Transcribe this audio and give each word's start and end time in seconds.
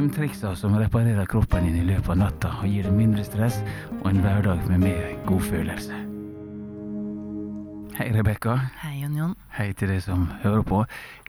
søvntrikser 0.00 0.54
som 0.56 0.72
reparerer 0.80 1.26
kroppen 1.28 1.66
din 1.66 1.74
i 1.76 1.82
løpet 1.84 2.14
av 2.14 2.16
natta 2.16 2.50
og 2.62 2.68
gir 2.72 2.86
deg 2.86 2.94
mindre 2.96 3.20
stress 3.26 3.58
og 3.98 4.06
en 4.08 4.22
hverdag 4.24 4.62
med 4.70 4.80
mer 4.80 5.10
godfølelse. 5.28 5.98
Hei, 7.98 8.06
Rebekka. 8.14 8.54
Hei, 8.80 8.94
Jon 9.02 9.18
Jon. 9.18 9.34
Hei 9.58 9.74
til 9.76 9.92
deg 9.92 10.00
som 10.00 10.24
hører 10.40 10.64
på. 10.64 10.78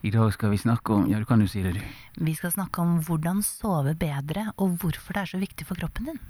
I 0.07 0.13
dag 0.15 0.31
skal 0.31 0.53
vi 0.53 0.61
snakke 0.61 0.95
om 0.95 1.09
Ja, 1.11 1.19
du 1.19 1.27
kan 1.27 1.43
jo 1.43 1.49
si 1.51 1.65
det, 1.65 1.73
du. 1.75 1.81
Vi 2.23 2.37
skal 2.37 2.53
snakke 2.55 2.79
om 2.79 3.01
hvordan 3.03 3.43
sove 3.43 3.91
bedre, 3.91 4.53
og 4.55 4.79
hvorfor 4.79 5.19
det 5.19 5.25
er 5.25 5.33
så 5.33 5.41
viktig 5.41 5.67
for 5.67 5.75
kroppen 5.75 6.13
din. 6.13 6.23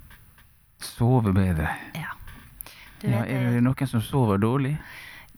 Sove 0.82 1.30
bedre. 1.30 1.70
Ja. 1.94 2.10
Du 2.98 3.06
Ja, 3.06 3.22
er 3.22 3.52
det 3.54 3.62
noen 3.62 3.86
som 3.86 4.02
sover 4.02 4.42
dårlig? 4.42 4.80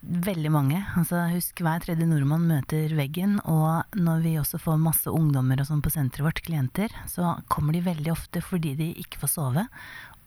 Veldig 0.04 0.50
mange. 0.52 0.78
Altså, 0.98 1.22
husk 1.32 1.62
hver 1.64 1.80
tredje 1.80 2.04
nordmann 2.04 2.44
møter 2.44 2.92
veggen, 2.92 3.38
og 3.48 3.96
når 3.96 4.24
vi 4.24 4.34
også 4.36 4.58
får 4.60 4.82
masse 4.82 5.08
ungdommer 5.08 5.62
og 5.62 5.68
sånn 5.70 5.80
på 5.84 5.92
senteret 5.94 6.26
vårt, 6.26 6.42
klienter, 6.44 6.92
så 7.08 7.38
kommer 7.48 7.72
de 7.72 7.80
veldig 7.86 8.12
ofte 8.12 8.42
fordi 8.44 8.74
de 8.76 8.90
ikke 9.00 9.22
får 9.22 9.32
sove. 9.32 9.64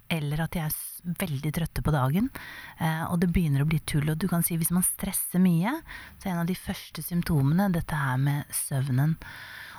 Eller 0.09 0.41
at 0.41 0.55
de 0.55 0.63
er 0.63 0.77
veldig 1.21 1.51
trøtte 1.53 1.83
på 1.85 1.93
dagen. 1.93 2.31
Eh, 2.79 3.03
og 3.11 3.19
det 3.21 3.29
begynner 3.35 3.61
å 3.61 3.69
bli 3.69 3.77
tull. 3.85 4.07
Og 4.09 4.17
du 4.17 4.25
kan 4.31 4.45
si 4.45 4.57
hvis 4.57 4.73
man 4.73 4.85
stresser 4.87 5.43
mye, 5.43 5.75
så 6.17 6.29
er 6.29 6.33
en 6.33 6.45
av 6.45 6.49
de 6.49 6.57
første 6.57 7.03
symptomene 7.05 7.69
dette 7.75 7.99
her 8.01 8.17
med 8.21 8.47
søvnen. 8.55 9.17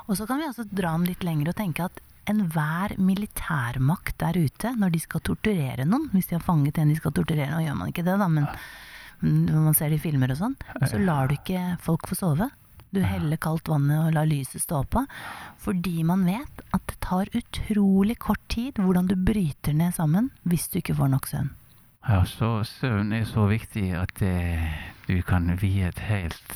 Og 0.07 0.21
så 0.21 0.29
kan 0.29 0.38
vi 0.38 0.46
også 0.46 0.69
dra 0.69 0.93
den 0.95 1.09
litt 1.09 1.27
lenger 1.27 1.51
og 1.51 1.59
tenke 1.59 1.88
at 1.88 2.05
enhver 2.29 2.95
militærmakt 3.01 4.19
der 4.21 4.37
ute, 4.37 4.74
når 4.77 4.93
de 4.95 5.01
skal 5.02 5.24
torturere 5.24 5.88
noen, 5.88 6.10
hvis 6.12 6.29
de 6.29 6.37
har 6.37 6.45
fanget 6.45 6.79
en 6.79 6.93
de 6.93 6.99
skal 6.99 7.15
torturere, 7.16 7.51
nå 7.55 7.65
gjør 7.65 7.79
man 7.80 7.91
ikke 7.91 8.05
det 8.05 8.19
da, 8.21 8.29
men 8.29 8.46
når 9.25 9.69
man 9.69 9.77
ser 9.77 9.91
det 9.91 9.99
i 9.99 10.07
filmer 10.09 10.33
og 10.35 10.41
sånn, 10.41 10.57
så 10.87 11.01
lar 11.03 11.29
du 11.29 11.37
ikke 11.39 11.77
folk 11.83 12.09
få 12.11 12.19
sove. 12.19 12.51
Du 12.95 13.03
heller 13.05 13.37
kaldt 13.37 13.69
vann 13.69 13.91
og 13.93 14.15
lar 14.17 14.29
lyset 14.29 14.63
stå 14.63 14.81
på, 14.89 15.03
fordi 15.61 16.01
man 16.09 16.25
vet 16.25 16.63
at 16.73 16.85
det 16.89 16.97
tar 17.05 17.29
utrolig 17.37 18.17
kort 18.23 18.41
tid 18.49 18.81
hvordan 18.81 19.10
du 19.10 19.16
bryter 19.16 19.77
ned 19.77 19.93
sammen 19.97 20.30
hvis 20.49 20.71
du 20.73 20.80
ikke 20.80 20.97
får 20.97 21.13
nok 21.13 21.29
søvn. 21.29 21.51
Ja, 22.09 22.23
så 22.25 22.63
søvn 22.65 23.13
er 23.13 23.27
så 23.29 23.45
viktig 23.51 23.91
at 23.99 24.23
eh, 24.25 24.71
du 25.09 25.19
kan 25.27 25.51
vie 25.60 25.85
et 25.91 26.01
helt 26.09 26.55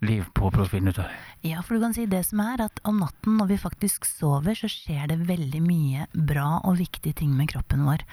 liv 0.00 0.24
på 0.34 0.50
det. 0.50 1.08
Ja, 1.44 1.62
for 1.62 1.76
du 1.76 1.84
kan 1.84 1.94
si 1.94 2.06
det 2.08 2.22
som 2.28 2.40
er 2.44 2.62
at 2.64 2.80
om 2.88 3.00
natten 3.00 3.36
når 3.38 3.50
vi 3.52 3.58
faktisk 3.60 4.06
sover, 4.08 4.56
så 4.56 4.68
skjer 4.70 5.10
det 5.12 5.20
veldig 5.28 5.60
mye 5.64 6.06
bra 6.12 6.60
og 6.64 6.78
viktige 6.80 7.20
ting 7.20 7.34
med 7.36 7.50
kroppen 7.52 7.84
vår. 7.88 8.04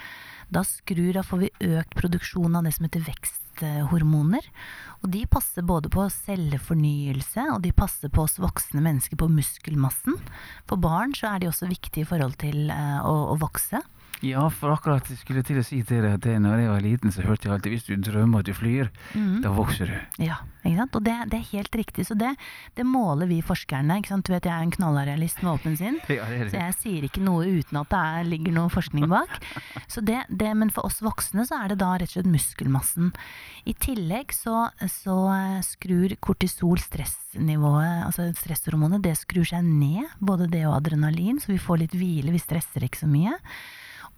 Da 0.52 0.64
skrur, 0.64 1.12
da 1.16 1.24
får 1.24 1.42
vi 1.42 1.74
økt 1.76 1.96
produksjon 1.96 2.56
av 2.56 2.64
det 2.64 2.74
som 2.76 2.86
heter 2.86 3.04
veksthormoner. 3.04 4.48
Og 5.02 5.10
de 5.12 5.24
passer 5.28 5.66
både 5.66 5.90
på 5.92 6.06
cellefornyelse, 6.12 7.44
og 7.54 7.62
de 7.64 7.74
passer 7.76 8.12
på 8.12 8.24
oss 8.24 8.38
voksne 8.40 8.84
mennesker 8.84 9.20
på 9.20 9.28
muskelmassen. 9.32 10.16
For 10.68 10.80
barn 10.80 11.16
så 11.16 11.34
er 11.34 11.42
de 11.44 11.52
også 11.52 11.68
viktige 11.68 12.06
i 12.06 12.08
forhold 12.08 12.38
til 12.40 12.72
eh, 12.72 12.98
å, 13.04 13.32
å 13.34 13.38
vokse. 13.40 13.82
Ja, 14.24 14.48
for 14.50 14.74
akkurat 14.74 15.06
jeg 15.06 15.20
skulle 15.20 15.44
til 15.46 15.60
å 15.60 15.64
si 15.66 15.78
til 15.86 16.02
deg 16.02 16.16
at 16.16 16.24
det, 16.24 16.34
når 16.42 16.62
jeg 16.62 16.70
var 16.72 16.82
liten, 16.82 17.12
så 17.14 17.22
hørte 17.22 17.46
jeg 17.46 17.54
alltid 17.54 17.74
hvis 17.74 17.86
du 17.86 17.92
drømmer 18.08 18.42
at 18.42 18.48
du 18.48 18.54
flyr, 18.56 18.88
mm. 19.14 19.40
da 19.44 19.52
vokser 19.54 19.92
du. 19.92 20.24
Ja, 20.26 20.40
ikke 20.64 20.80
sant? 20.80 20.98
Og 20.98 21.04
det, 21.06 21.14
det 21.30 21.38
er 21.38 21.52
helt 21.52 21.78
riktig. 21.78 22.06
Så 22.08 22.16
det, 22.18 22.32
det 22.74 22.86
måler 22.88 23.30
vi 23.30 23.38
forskerne. 23.46 24.00
Ikke 24.00 24.10
sant? 24.10 24.26
Du 24.26 24.34
vet 24.34 24.48
jeg 24.48 24.54
er 24.54 24.66
en 24.66 24.74
knallrealist 24.74 25.42
med 25.44 25.52
åpen 25.54 25.78
sinn. 25.78 26.00
Ja, 26.18 26.24
Så 26.50 26.58
jeg 26.58 26.74
sier 26.80 27.04
ikke 27.06 27.22
noe 27.22 27.46
uten 27.46 27.78
at 27.78 27.90
det 27.92 27.98
er, 27.98 28.26
ligger 28.26 28.54
noe 28.56 28.72
forskning 28.72 29.06
bak. 29.10 29.38
Så 29.92 30.02
det, 30.02 30.24
det, 30.28 30.50
men 30.58 30.72
for 30.74 30.88
oss 30.88 30.98
voksne 31.04 31.46
så 31.46 31.60
er 31.62 31.72
det 31.72 31.78
da 31.82 31.92
rett 31.94 32.10
og 32.10 32.16
slett 32.16 32.30
muskelmassen. 32.32 33.12
I 33.70 33.74
tillegg 33.78 34.34
så, 34.34 34.66
så 34.90 35.16
eh, 35.34 35.58
skrur 35.66 36.16
kortisol 36.24 36.80
stressnivået, 36.82 38.06
altså 38.08 38.30
stresshormonet, 38.38 39.04
det 39.04 39.14
skrur 39.20 39.46
seg 39.46 39.62
ned. 39.66 40.10
Både 40.18 40.48
det 40.50 40.64
og 40.66 40.80
adrenalin, 40.80 41.38
så 41.42 41.52
vi 41.52 41.60
får 41.62 41.84
litt 41.84 41.98
hvile, 41.98 42.34
vi 42.34 42.42
stresser 42.42 42.88
ikke 42.88 43.04
så 43.04 43.10
mye. 43.10 43.36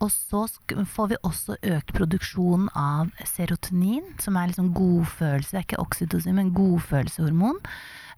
Og 0.01 0.09
så 0.12 0.47
får 0.89 1.11
vi 1.11 1.19
også 1.27 1.59
økt 1.75 1.93
produksjon 1.97 2.69
av 2.79 3.11
serotonin, 3.28 4.06
som 4.22 4.38
er 4.38 4.49
liksom 4.49 4.72
godfølelse, 4.77 5.53
det 5.53 5.61
er 5.61 5.66
ikke 5.66 5.83
oksytocin, 5.83 6.38
men 6.38 6.55
godfølelseshormon. 6.56 7.61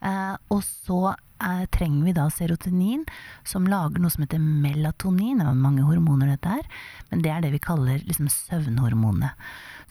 Eh, 0.03 0.35
og 0.55 0.63
så 0.63 1.15
eh, 1.43 1.67
trenger 1.75 2.07
vi 2.07 2.15
da 2.17 2.29
serotonin, 2.31 3.05
som 3.45 3.67
lager 3.69 4.03
noe 4.03 4.13
som 4.13 4.25
heter 4.25 4.41
melatonin. 4.41 5.43
Det 5.43 5.47
er 5.49 5.59
mange 5.59 5.85
hormoner 5.87 6.33
dette 6.33 6.57
her, 6.57 6.65
men 7.11 7.25
det 7.25 7.33
er 7.35 7.45
det 7.45 7.53
vi 7.57 7.63
kaller 7.63 8.03
liksom 8.07 8.31
søvnhormonet. 8.33 9.37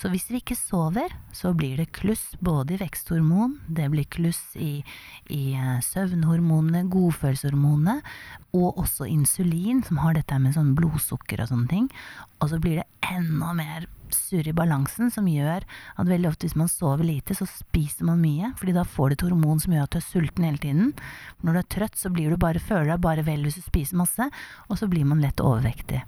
Så 0.01 0.09
hvis 0.09 0.31
vi 0.31 0.39
ikke 0.41 0.57
sover, 0.57 1.13
så 1.35 1.51
blir 1.53 1.77
det 1.77 1.91
kluss 1.93 2.31
både 2.41 2.73
i 2.73 2.81
veksthormon, 2.81 3.59
det 3.69 3.91
blir 3.93 4.07
kluss 4.09 4.41
i, 4.57 4.79
i 5.29 5.43
eh, 5.53 5.77
søvnhormonene, 5.85 6.87
godfølelseshormonene, 6.89 7.99
og 8.57 8.81
også 8.81 9.05
insulin, 9.11 9.83
som 9.85 10.01
har 10.01 10.17
dette 10.17 10.39
med 10.41 10.57
sånn 10.57 10.73
blodsukker 10.79 11.43
og 11.43 11.51
sånne 11.51 11.69
ting. 11.69 11.91
Og 12.41 12.49
så 12.49 12.61
blir 12.63 12.81
det 12.81 13.11
enda 13.11 13.53
mer 13.57 13.85
surr 14.15 14.49
i 14.51 14.55
balansen, 14.55 15.11
som 15.13 15.27
gjør 15.29 15.65
at 15.65 16.09
veldig 16.09 16.29
ofte 16.31 16.47
hvis 16.47 16.57
man 16.59 16.71
sover 16.71 17.07
lite, 17.07 17.35
så 17.37 17.47
spiser 17.49 18.07
man 18.09 18.21
mye, 18.23 18.51
fordi 18.59 18.75
da 18.77 18.85
får 18.87 19.11
du 19.11 19.17
et 19.17 19.25
hormon 19.27 19.61
som 19.63 19.75
gjør 19.75 19.87
at 19.87 19.95
du 19.95 19.99
er 20.01 20.07
sulten 20.07 20.47
hele 20.47 20.61
tiden. 20.61 20.93
Når 21.41 21.57
du 21.57 21.61
er 21.63 21.69
trøtt, 21.77 21.99
så 21.99 22.13
blir 22.13 22.31
du 22.31 22.39
bare, 22.41 22.61
føler 22.61 22.93
deg 22.93 23.03
bare 23.03 23.27
vel 23.27 23.45
hvis 23.47 23.59
du 23.59 23.65
spiser 23.65 23.99
masse, 24.01 24.31
og 24.69 24.79
så 24.79 24.89
blir 24.91 25.07
man 25.07 25.23
lett 25.23 25.43
overvektig. 25.43 26.03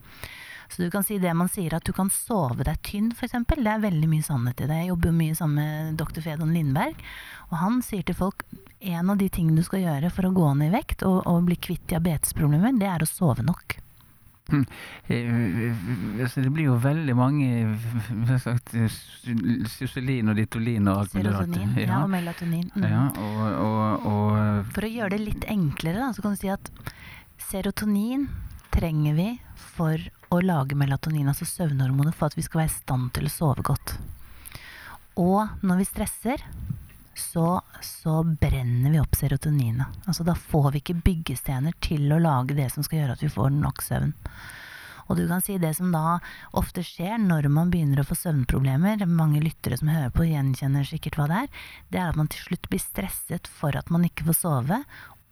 Så 0.74 0.81
du 0.81 0.90
kan 0.90 1.03
si 1.06 1.19
det 1.22 1.34
man 1.38 1.52
sier 1.52 1.75
at 1.78 1.86
du 1.86 1.94
kan 1.94 2.09
sove 2.09 2.66
deg 2.66 2.80
tynn, 2.86 3.12
f.eks. 3.13 3.36
Det 3.46 3.69
er 3.69 3.84
veldig 3.84 4.09
mye 4.09 4.25
sannhet 4.25 4.63
i 4.63 4.69
det. 4.69 4.80
Jeg 4.81 4.90
jobber 4.90 5.12
jo 5.12 5.18
mye 5.19 5.36
sammen 5.38 5.59
med 5.59 6.00
dr. 6.02 6.22
Fedon 6.25 6.53
Lindberg, 6.56 7.03
og 7.52 7.58
han 7.62 7.81
sier 7.86 8.06
til 8.08 8.18
folk 8.18 8.42
en 8.84 9.13
av 9.13 9.19
de 9.19 9.30
tingene 9.30 9.62
du 9.62 9.68
skal 9.68 9.84
gjøre 9.84 10.09
for 10.12 10.28
å 10.28 10.34
gå 10.34 10.50
ned 10.58 10.72
i 10.72 10.74
vekt 10.74 11.06
og, 11.08 11.22
og 11.30 11.46
bli 11.47 11.59
kvitt 11.62 11.86
diabetesproblemer, 11.92 12.74
det 12.81 12.90
er 12.90 13.06
å 13.06 13.09
sove 13.09 13.46
nok. 13.46 13.78
Eh, 15.14 15.74
altså, 16.24 16.41
det 16.44 16.52
blir 16.53 16.69
jo 16.69 16.78
veldig 16.80 17.14
mange 17.18 17.47
Syselin 19.74 20.31
og 20.31 20.38
ditolin 20.40 20.88
og 20.88 21.02
alt 21.02 21.18
mulig 21.18 21.34
rart. 21.34 21.50
Serotonin 21.50 21.81
ja. 21.81 21.97
og 22.00 22.12
melatonin. 22.14 22.69
Mm. 22.75 22.86
ja, 22.88 23.02
og, 23.19 23.42
og, 23.66 24.08
og 24.13 24.72
For 24.75 24.88
å 24.88 24.92
gjøre 24.94 25.18
det 25.18 25.22
litt 25.25 25.47
enklere, 25.52 26.00
da, 26.00 26.12
så 26.16 26.24
kan 26.24 26.38
du 26.38 26.40
si 26.40 26.52
at 26.53 26.72
serotonin 27.50 28.30
trenger 28.74 29.18
vi 29.19 29.30
for 29.75 30.02
å 30.34 30.40
lage 30.42 30.78
melatonin, 30.80 31.30
altså 31.30 31.46
søvnhormonet, 31.50 32.16
for 32.18 32.31
at 32.31 32.38
vi 32.40 32.46
skal 32.46 32.63
være 32.63 32.72
i 32.72 32.78
stand 32.78 33.12
til 33.18 33.30
å 33.30 33.34
sove 33.34 33.66
godt. 33.66 33.97
Og 35.22 35.66
når 35.66 35.84
vi 35.84 35.90
stresser, 35.92 36.42
så, 37.16 37.62
så 37.81 38.24
brenner 38.24 38.91
vi 38.91 39.00
opp 39.01 39.16
serotoninet. 39.16 40.01
Altså 40.06 40.25
da 40.28 40.35
får 40.35 40.72
vi 40.74 40.81
ikke 40.84 41.01
byggestener 41.06 41.75
til 41.84 42.12
å 42.13 42.22
lage 42.22 42.57
det 42.57 42.69
som 42.74 42.85
skal 42.85 43.03
gjøre 43.03 43.18
at 43.18 43.24
vi 43.25 43.31
får 43.34 43.53
nok 43.56 43.84
søvn. 43.85 44.13
Og 45.12 45.18
du 45.19 45.25
kan 45.28 45.44
si 45.44 45.57
det 45.59 45.74
som 45.75 45.91
da 45.91 46.19
ofte 46.56 46.84
skjer 46.85 47.18
når 47.19 47.50
man 47.51 47.72
begynner 47.74 48.01
å 48.01 48.07
få 48.07 48.16
søvnproblemer, 48.18 49.03
mange 49.09 49.41
lyttere 49.44 49.78
som 49.79 49.91
hører 49.91 50.13
på 50.16 50.29
gjenkjenner 50.29 50.88
sikkert 50.88 51.18
hva 51.19 51.28
det 51.29 51.41
er, 51.41 51.66
det 51.91 52.00
er 52.00 52.13
at 52.13 52.19
man 52.19 52.31
til 52.31 52.46
slutt 52.47 52.69
blir 52.72 52.81
stresset 52.81 53.50
for 53.51 53.75
at 53.75 53.91
man 53.94 54.07
ikke 54.07 54.30
får 54.30 54.40
sove, 54.40 54.80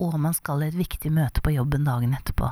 og 0.01 0.17
man 0.19 0.35
skal 0.35 0.65
i 0.65 0.71
et 0.71 0.77
viktig 0.77 1.13
møte 1.13 1.43
på 1.45 1.55
jobben 1.55 1.87
dagen 1.87 2.17
etterpå. 2.17 2.51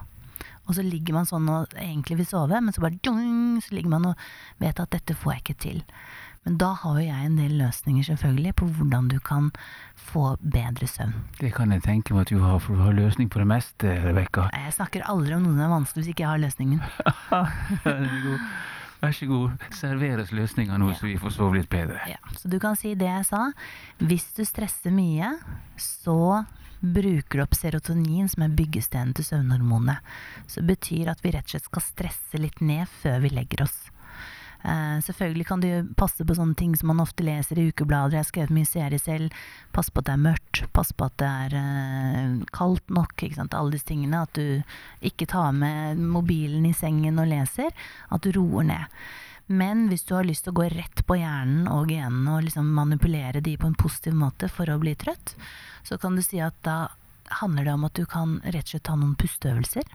Og 0.70 0.76
så 0.78 0.84
ligger 0.86 1.18
man 1.18 1.26
sånn 1.26 1.48
og 1.50 1.72
egentlig 1.82 2.20
vil 2.20 2.30
sove, 2.30 2.60
men 2.62 2.74
så 2.74 2.84
bare 2.84 3.00
djung, 3.02 3.58
så 3.66 3.74
ligger 3.74 3.96
man 3.96 4.12
og 4.12 4.28
vet 4.62 4.80
at 4.80 4.92
dette 4.94 5.18
får 5.18 5.34
jeg 5.34 5.44
ikke 5.44 5.62
til. 5.66 5.80
Men 6.48 6.58
da 6.62 6.72
har 6.82 7.00
jo 7.00 7.06
jeg 7.06 7.28
en 7.28 7.38
del 7.40 7.58
løsninger 7.60 8.06
selvfølgelig 8.08 8.56
på 8.62 8.68
hvordan 8.78 9.10
du 9.12 9.18
kan 9.20 9.52
få 10.10 10.38
bedre 10.40 10.88
søvn. 10.88 11.14
det 11.40 11.52
kan 11.54 11.72
jeg 11.76 11.84
tenke 11.84 12.16
meg 12.16 12.28
at 12.28 12.34
du 12.34 12.40
har, 12.40 12.60
for 12.64 12.76
du 12.76 12.82
har 12.82 12.96
løsning 12.96 13.30
på 13.30 13.42
det 13.42 13.48
meste, 13.50 13.96
Rebekka. 14.06 14.48
Jeg 14.56 14.74
snakker 14.78 15.06
aldri 15.12 15.36
om 15.36 15.44
noe 15.46 15.54
som 15.54 15.66
er 15.66 15.74
vanskelig 15.76 16.04
hvis 16.04 16.14
ikke 16.14 16.26
jeg 16.26 16.32
har 16.32 16.44
løsningen. 16.46 16.80
Vær 19.00 19.14
så 19.16 19.26
god. 19.30 19.68
serveres 19.72 20.32
løsninga 20.36 20.76
nå, 20.76 20.90
nå, 20.90 20.96
så 21.00 21.08
vi 21.08 21.20
får 21.20 21.32
sove 21.32 21.60
litt 21.62 21.70
bedre. 21.72 22.02
Ja, 22.10 22.20
så 22.36 22.52
du 22.52 22.58
kan 22.60 22.76
si 22.80 22.96
det 23.00 23.08
jeg 23.08 23.28
sa. 23.30 23.46
Hvis 24.04 24.28
du 24.36 24.44
stresser 24.48 24.92
mye, 24.92 25.38
så 25.80 26.44
bruker 26.80 27.40
du 27.40 27.44
opp 27.44 27.56
serotonin, 27.56 28.28
som 28.32 28.44
er 28.44 28.56
byggestenen 28.56 29.16
til 29.16 29.28
søvnhormonet. 29.28 30.04
Så 30.48 30.60
det 30.60 30.74
betyr 30.74 31.14
at 31.14 31.24
vi 31.24 31.32
rett 31.36 31.48
og 31.48 31.56
slett 31.56 31.70
skal 31.70 31.86
stresse 31.86 32.42
litt 32.44 32.60
ned 32.64 32.92
før 33.00 33.24
vi 33.24 33.32
legger 33.36 33.64
oss. 33.68 33.80
Eh, 34.64 35.00
selvfølgelig 35.06 35.48
kan 35.48 35.62
du 35.64 35.70
passe 35.96 36.26
på 36.28 36.36
sånne 36.36 36.58
ting 36.60 36.74
som 36.76 36.92
man 36.92 37.00
ofte 37.00 37.24
leser 37.24 37.60
i 37.60 37.70
ukeblader. 37.70 38.18
Jeg 38.18 38.26
har 38.26 38.30
skrevet 38.30 38.56
mye 38.56 38.68
serie 38.68 39.00
selv. 39.00 39.38
Pass 39.76 39.92
på 39.92 40.04
at 40.04 40.10
det 40.10 40.16
er 40.18 40.26
mørkt. 40.26 40.64
Pass 40.76 40.92
på 40.92 41.08
at 41.08 41.16
det 41.22 41.30
er 41.30 41.56
uh, 41.56 42.44
kaldt 42.56 42.92
nok. 42.92 43.16
Ikke 43.16 43.40
sant? 43.40 43.56
Alle 43.56 43.78
disse 43.78 43.88
tingene. 43.88 44.26
At 44.28 44.36
du 44.36 44.60
ikke 45.06 45.30
tar 45.32 45.56
med 45.56 46.02
mobilen 46.04 46.68
i 46.68 46.76
sengen 46.76 47.22
og 47.22 47.32
leser. 47.32 47.72
At 48.12 48.26
du 48.26 48.34
roer 48.36 48.68
ned. 48.74 49.02
Men 49.50 49.88
hvis 49.90 50.04
du 50.06 50.14
har 50.14 50.28
lyst 50.28 50.46
til 50.46 50.54
å 50.54 50.60
gå 50.60 50.68
rett 50.70 51.02
på 51.10 51.18
hjernen 51.18 51.66
og 51.74 51.90
genene 51.90 52.36
og 52.36 52.44
liksom 52.46 52.68
manipulere 52.76 53.42
de 53.42 53.56
på 53.58 53.66
en 53.66 53.80
positiv 53.80 54.14
måte 54.14 54.46
for 54.52 54.70
å 54.70 54.78
bli 54.78 54.94
trøtt, 54.94 55.34
så 55.88 55.98
kan 55.98 56.14
du 56.14 56.22
si 56.22 56.38
at 56.44 56.54
da 56.68 56.92
handler 57.40 57.66
det 57.66 57.74
om 57.74 57.88
at 57.88 57.98
du 57.98 58.06
kan 58.10 58.38
rett 58.44 58.68
og 58.68 58.76
slett 58.76 58.86
ta 58.86 58.98
noen 59.00 59.18
pusteøvelser. 59.18 59.90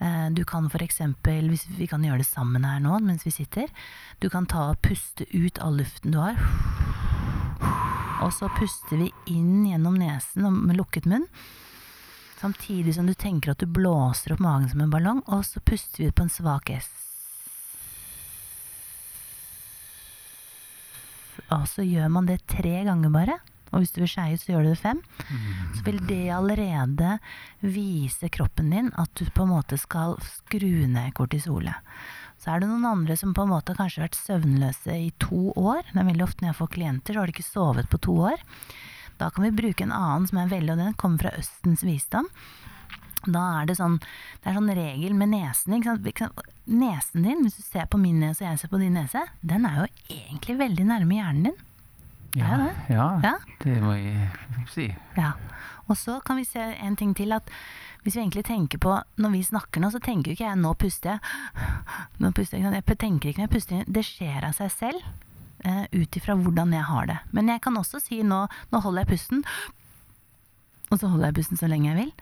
Eh, 0.00 0.30
Du 0.30 0.44
kan 0.44 0.66
f.eks., 0.66 1.00
hvis 1.22 1.66
vi 1.78 1.86
kan 1.86 2.02
gjøre 2.02 2.22
det 2.22 2.26
sammen 2.26 2.64
her 2.64 2.80
nå 2.80 2.98
mens 3.00 3.26
vi 3.26 3.30
sitter, 3.30 3.68
du 4.20 4.28
kan 4.30 4.46
ta 4.46 4.70
og 4.72 4.80
puste 4.82 5.26
ut 5.32 5.58
all 5.62 5.78
luften 5.78 6.14
du 6.14 6.18
har. 6.18 6.38
Og 8.24 8.32
så 8.32 8.48
puster 8.56 8.96
vi 8.96 9.12
inn 9.26 9.66
gjennom 9.68 9.98
nesen 9.98 10.48
med 10.66 10.76
lukket 10.78 11.06
munn. 11.06 11.26
Samtidig 12.40 12.94
som 12.96 13.06
du 13.06 13.14
tenker 13.14 13.52
at 13.52 13.62
du 13.62 13.66
blåser 13.66 14.34
opp 14.34 14.42
magen 14.44 14.68
som 14.68 14.82
en 14.84 14.92
ballong, 14.92 15.22
og 15.26 15.44
så 15.46 15.60
puster 15.64 16.02
vi 16.02 16.08
ut 16.10 16.16
på 16.18 16.26
en 16.26 16.32
svak 16.32 16.70
S. 16.70 16.90
Og 21.52 21.66
så 21.68 21.84
gjør 21.84 22.08
man 22.12 22.26
det 22.28 22.42
tre 22.50 22.82
ganger 22.86 23.12
bare. 23.12 23.38
Og 23.74 23.82
hvis 23.82 23.92
du 23.94 24.00
vil 24.04 24.10
skeie 24.10 24.38
så 24.38 24.52
gjør 24.54 24.64
du 24.64 24.70
det 24.70 24.80
fem. 24.80 25.00
Så 25.74 25.84
vil 25.86 25.98
det 26.08 26.22
allerede 26.30 27.18
vise 27.60 28.30
kroppen 28.30 28.70
din 28.70 28.92
at 29.00 29.10
du 29.18 29.26
på 29.34 29.42
en 29.44 29.52
måte 29.52 29.78
skal 29.80 30.16
skru 30.22 30.86
ned 30.86 31.12
kortisolet. 31.18 31.74
Så 32.38 32.52
er 32.52 32.60
det 32.60 32.68
noen 32.68 32.86
andre 32.86 33.16
som 33.16 33.34
på 33.34 33.44
en 33.44 33.52
måte 33.54 33.74
kanskje 33.76 34.02
har 34.02 34.08
vært 34.08 34.20
søvnløse 34.20 34.96
i 35.06 35.12
to 35.22 35.50
år. 35.56 35.82
Det 35.90 36.00
er 36.02 36.10
veldig 36.10 36.26
ofte 36.26 36.44
når 36.44 36.52
jeg 36.52 36.60
får 36.60 36.74
klienter, 36.74 37.14
så 37.14 37.22
har 37.22 37.30
de 37.30 37.34
ikke 37.34 37.46
sovet 37.46 37.90
på 37.90 38.02
to 38.04 38.16
år. 38.30 38.44
Da 39.18 39.30
kan 39.30 39.46
vi 39.46 39.54
bruke 39.54 39.86
en 39.86 39.94
annen 39.94 40.26
som 40.28 40.40
er 40.42 40.50
veldig, 40.50 40.74
og 40.74 40.82
den 40.82 40.96
kommer 41.00 41.22
fra 41.22 41.34
Østens 41.38 41.84
visdom. 41.86 42.28
Da 43.24 43.44
er 43.62 43.68
det 43.70 43.78
sånn 43.78 44.00
Det 44.42 44.50
er 44.50 44.56
sånn 44.58 44.72
regel 44.76 45.14
med 45.16 45.30
nesen. 45.32 45.78
Nesen 46.64 47.24
din, 47.24 47.44
hvis 47.44 47.56
du 47.56 47.62
ser 47.64 47.86
på 47.88 48.00
min 48.00 48.20
nese 48.20 48.44
og 48.44 48.50
jeg 48.50 48.60
ser 48.60 48.72
på 48.72 48.80
din 48.82 48.98
nese, 48.98 49.24
den 49.40 49.64
er 49.68 49.84
jo 49.84 49.86
egentlig 50.12 50.58
veldig 50.60 50.86
nærme 50.90 51.16
hjernen 51.16 51.48
din. 51.48 51.62
Ja, 52.34 52.56
det? 52.56 52.70
ja, 52.94 53.20
Ja. 53.22 53.34
det 53.62 53.80
må 53.82 53.92
jeg 53.94 54.28
si. 54.72 54.88
Ja. 55.16 55.32
Og 55.88 55.96
så 55.96 56.20
kan 56.24 56.36
vi 56.36 56.44
se 56.44 56.58
en 56.60 56.96
ting 56.96 57.14
til 57.14 57.32
at 57.32 57.48
hvis 58.04 58.16
vi 58.16 58.20
egentlig 58.22 58.44
tenker 58.44 58.78
på 58.78 59.02
Når 59.16 59.30
vi 59.32 59.42
snakker 59.42 59.80
nå, 59.80 59.90
så 59.90 59.98
tenker 60.00 60.30
jo 60.30 60.36
ikke 60.36 60.48
jeg 60.48 60.56
'nå 60.58 60.74
puster 60.78 61.10
jeg'. 61.10 61.20
Nå 62.20 62.32
puster 62.32 62.58
jeg, 62.58 62.72
jeg 62.86 62.98
tenker 62.98 63.28
ikke 63.28 63.38
når 63.38 63.48
jeg 63.48 63.54
puster. 63.54 63.84
Det 63.86 64.04
skjer 64.04 64.44
av 64.44 64.52
seg 64.54 64.70
selv. 64.70 65.02
eh, 65.64 65.86
Ut 65.92 66.16
ifra 66.16 66.34
hvordan 66.36 66.72
jeg 66.72 66.82
har 66.84 67.06
det. 67.06 67.18
Men 67.32 67.48
jeg 67.48 67.60
kan 67.62 67.74
også 67.76 68.00
si 68.00 68.22
nå 68.22 68.46
'nå 68.72 68.80
holder 68.82 69.04
jeg 69.04 69.08
pusten', 69.18 69.44
og 70.90 70.98
så 71.00 71.08
holder 71.08 71.26
jeg 71.26 71.34
pusten 71.34 71.56
så 71.56 71.66
lenge 71.68 71.88
jeg 71.94 71.96
vil. 71.96 72.12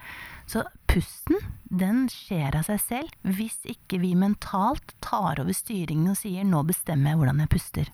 Så 0.47 0.63
pusten, 0.89 1.37
den 1.71 2.09
skjer 2.09 2.55
av 2.59 2.65
seg 2.65 2.81
selv 2.81 3.11
hvis 3.25 3.59
ikke 3.65 4.01
vi 4.01 4.15
mentalt 4.15 4.95
tar 5.01 5.41
over 5.41 5.53
styringen 5.53 6.11
og 6.11 6.17
sier 6.17 6.45
'nå 6.45 6.63
bestemmer 6.67 7.11
jeg 7.11 7.19
hvordan 7.19 7.39
jeg 7.41 7.49
puster'. 7.49 7.89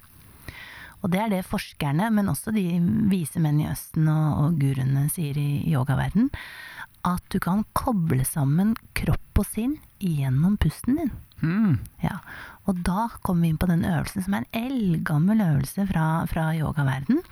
Og 1.02 1.12
det 1.12 1.20
er 1.22 1.30
det 1.32 1.46
forskerne, 1.46 2.08
men 2.14 2.30
også 2.30 2.52
de 2.54 2.64
vise 3.10 3.40
menn 3.42 3.60
i 3.62 3.68
Østen 3.70 4.08
og, 4.10 4.26
og 4.42 4.58
guruene 4.60 5.06
sier 5.12 5.38
i 5.38 5.62
yogaverden, 5.70 6.30
at 7.06 7.22
du 7.30 7.38
kan 7.42 7.62
koble 7.78 8.24
sammen 8.26 8.74
kropp 8.98 9.38
og 9.38 9.46
sinn 9.46 9.76
gjennom 10.02 10.56
pusten 10.60 10.98
din. 10.98 11.12
Mm. 11.38 11.78
Ja. 12.02 12.18
Og 12.66 12.82
da 12.86 13.06
kommer 13.22 13.46
vi 13.46 13.52
inn 13.52 13.60
på 13.60 13.70
den 13.70 13.86
øvelsen 13.86 14.26
som 14.26 14.34
er 14.34 14.44
en 14.44 14.66
eldgammel 14.66 15.42
øvelse 15.44 15.86
fra, 15.90 16.06
fra 16.30 16.50
yogaverden. 16.58 17.22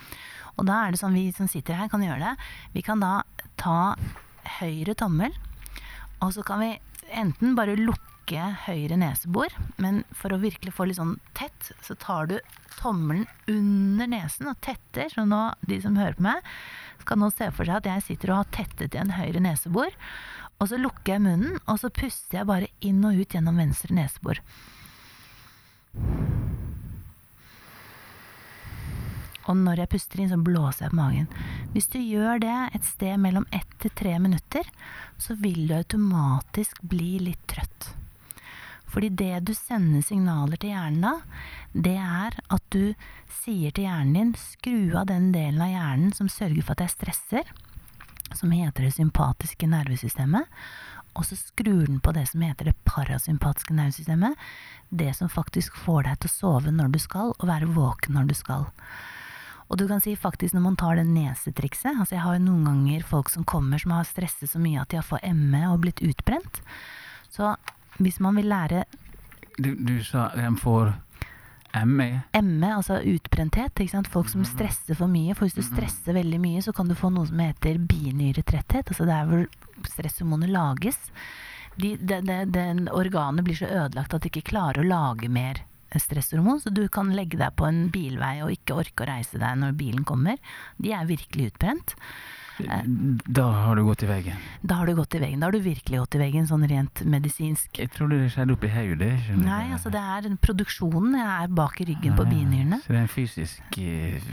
Og 0.57 0.69
da 0.69 0.85
er 0.85 0.95
det 0.95 1.03
sånn, 1.03 1.19
vi 1.19 1.29
som 1.37 1.51
sitter 1.51 1.77
her 1.77 1.91
kan 1.93 2.05
gjøre 2.05 2.23
det. 2.23 2.51
Vi 2.77 2.85
kan 2.87 3.03
da 3.03 3.21
ta 3.61 3.97
høyre 4.61 4.95
tommel, 4.97 5.35
og 6.23 6.31
så 6.37 6.45
kan 6.47 6.63
vi 6.63 6.77
enten 7.13 7.57
bare 7.59 7.77
lukke 7.79 8.16
høyre 8.35 8.97
nesebor, 8.99 9.53
men 9.79 10.03
for 10.11 10.35
å 10.35 10.41
virkelig 10.43 10.73
få 10.75 10.89
litt 10.89 10.99
sånn 10.99 11.19
tett, 11.39 11.73
så 11.83 11.95
tar 11.95 12.27
du 12.27 12.41
tommelen 12.81 13.27
under 13.47 14.07
nesen 14.07 14.49
og 14.51 14.61
tetter. 14.61 15.09
Så 15.13 15.25
nå, 15.25 15.55
de 15.63 15.81
som 15.81 15.97
hører 15.97 16.17
på 16.19 16.27
meg, 16.27 16.43
skal 17.01 17.19
nå 17.19 17.31
se 17.31 17.51
for 17.55 17.65
seg 17.65 17.77
at 17.79 17.87
jeg 17.87 18.03
sitter 18.03 18.33
og 18.33 18.43
har 18.43 18.51
tettet 18.51 18.95
igjen 18.95 19.15
høyre 19.15 19.41
nesebor. 19.41 19.95
Og 20.59 20.71
så 20.71 20.81
lukker 20.81 21.15
jeg 21.15 21.23
munnen, 21.23 21.61
og 21.69 21.79
så 21.79 21.93
puster 21.93 22.41
jeg 22.41 22.49
bare 22.49 22.73
inn 22.81 23.05
og 23.05 23.15
ut 23.21 23.37
gjennom 23.37 23.61
venstre 23.61 23.95
nesebor. 23.95 24.41
Og 29.47 29.55
når 29.55 29.85
jeg 29.85 29.93
puster 29.93 30.21
inn, 30.23 30.33
så 30.33 30.41
blåser 30.43 30.87
jeg 30.87 30.95
på 30.95 30.99
magen. 30.99 31.29
Hvis 31.75 31.87
du 31.93 32.01
gjør 32.01 32.41
det 32.43 32.57
et 32.75 32.89
sted 32.89 33.21
mellom 33.23 33.47
ett 33.55 33.79
til 33.83 33.93
tre 33.95 34.17
minutter, 34.19 34.67
så 35.23 35.37
vil 35.39 35.69
du 35.69 35.77
automatisk 35.77 36.83
bli 36.83 37.21
litt 37.29 37.47
trøtt. 37.47 37.93
Fordi 38.87 39.11
det 39.19 39.45
du 39.49 39.53
sender 39.55 40.05
signaler 40.05 40.61
til 40.61 40.73
hjernen 40.73 41.05
da, 41.05 41.15
det 41.75 41.97
er 42.01 42.37
at 42.55 42.67
du 42.73 42.95
sier 43.43 43.75
til 43.75 43.89
hjernen 43.89 44.15
din 44.17 44.35
skru 44.41 44.97
av 44.99 45.09
den 45.11 45.33
delen 45.35 45.63
av 45.63 45.73
hjernen 45.73 46.13
som 46.17 46.31
sørger 46.31 46.63
for 46.63 46.77
at 46.77 46.87
jeg 46.87 46.95
stresser, 46.95 47.51
som 48.35 48.53
heter 48.55 48.87
det 48.87 48.95
sympatiske 48.97 49.69
nervesystemet, 49.71 50.47
og 51.17 51.25
så 51.25 51.37
skrur 51.39 51.87
den 51.89 52.01
på 52.05 52.13
det 52.13 52.27
som 52.31 52.43
heter 52.45 52.71
det 52.71 52.79
parasympatiske 52.89 53.75
nervesystemet, 53.75 54.37
det 54.91 55.15
som 55.17 55.33
faktisk 55.33 55.77
får 55.87 56.07
deg 56.07 56.19
til 56.21 56.31
å 56.31 56.35
sove 56.35 56.73
når 56.75 56.91
du 56.93 56.99
skal, 57.03 57.33
og 57.37 57.49
være 57.49 57.71
våken 57.73 58.19
når 58.19 58.29
du 58.31 58.37
skal. 58.37 58.67
Og 59.67 59.81
du 59.81 59.87
kan 59.91 60.03
si 60.03 60.15
faktisk 60.15 60.55
når 60.55 60.63
man 60.63 60.77
tar 60.79 60.95
det 60.95 61.09
nesetrikset 61.11 61.97
Altså 61.99 62.15
jeg 62.15 62.23
har 62.23 62.37
jo 62.37 62.45
noen 62.45 62.69
ganger 62.69 63.07
folk 63.07 63.33
som 63.33 63.43
kommer 63.43 63.83
som 63.83 63.97
har 63.97 64.07
stresset 64.07 64.53
så 64.53 64.61
mye 64.63 64.79
at 64.79 64.93
de 64.93 65.01
har 65.01 65.07
fått 65.07 65.27
ME 65.35 65.65
og 65.73 65.81
blitt 65.83 66.03
utbrent. 66.07 66.61
Så 67.35 67.57
hvis 67.99 68.21
man 68.21 68.37
vil 68.37 68.49
lære 68.53 68.85
Du, 69.57 69.75
du 69.75 70.03
sa 70.05 70.31
de 70.37 70.49
får 70.61 70.93
ME. 71.85 72.23
ME, 72.33 72.69
altså 72.73 73.01
utbrenthet, 73.05 73.81
folk 74.09 74.29
som 74.29 74.45
stresser 74.49 74.97
for 74.97 75.11
mye. 75.13 75.35
For 75.35 75.45
hvis 75.45 75.59
du 75.59 75.65
stresser 75.65 76.17
veldig 76.17 76.39
mye, 76.41 76.63
så 76.65 76.73
kan 76.73 76.89
du 76.89 76.95
få 76.97 77.11
noe 77.13 77.27
som 77.29 77.41
heter 77.43 77.79
binyretretthet. 77.79 78.89
Altså 78.89 79.05
det 79.05 79.13
er 79.13 79.29
hvor 79.29 79.45
stresshormonet 79.91 80.53
lages. 80.53 80.97
De, 81.77 81.97
de, 82.01 82.23
de, 82.25 82.39
den 82.49 82.87
organet 82.89 83.45
blir 83.45 83.59
så 83.59 83.69
ødelagt 83.69 84.15
at 84.17 84.25
det 84.25 84.33
ikke 84.33 84.55
klarer 84.55 84.81
å 84.81 84.89
lage 84.89 85.29
mer 85.29 85.61
stresshormon, 85.97 86.61
så 86.61 86.73
du 86.75 86.87
kan 86.93 87.13
legge 87.15 87.39
deg 87.41 87.55
på 87.57 87.69
en 87.69 87.87
bilvei 87.93 88.41
og 88.45 88.53
ikke 88.55 88.81
orke 88.81 89.05
å 89.05 89.11
reise 89.11 89.39
deg 89.41 89.61
når 89.61 89.77
bilen 89.79 90.07
kommer. 90.09 90.41
De 90.83 90.93
er 90.97 91.09
virkelig 91.09 91.53
utbrent. 91.53 91.97
Da 92.59 93.45
har 93.67 93.77
du 93.77 93.83
gått 93.85 94.03
i 94.03 94.09
veggen. 94.09 94.37
Da 94.63 94.79
har 94.81 94.89
du 94.89 94.95
gått 94.97 95.15
i 95.15 95.21
veggen. 95.21 95.41
Da 95.43 95.49
har 95.51 95.53
du 95.53 95.61
virkelig 95.61 95.99
gått 96.01 96.17
i 96.17 96.21
veggen, 96.23 96.47
sånn 96.49 96.65
rent 96.71 97.03
medisinsk. 97.05 97.79
Jeg 97.83 97.91
trodde 97.93 98.19
det 98.23 98.31
skjedde 98.33 98.57
oppi 98.57 98.71
hodet. 98.73 99.13
Nei, 99.37 99.63
altså 99.77 99.93
det 99.93 100.01
er 100.01 100.29
produksjonen 100.41 101.19
er 101.21 101.53
bak 101.53 101.81
i 101.85 101.89
ryggen 101.93 102.17
på 102.17 102.25
Ja, 102.25 102.31
ja. 102.31 102.35
binyrene. 102.35 102.81
Så 102.85 102.93
det 102.95 103.01
er 103.01 103.05
en 103.05 103.13
fysisk 103.13 103.81
eh, 103.83 104.31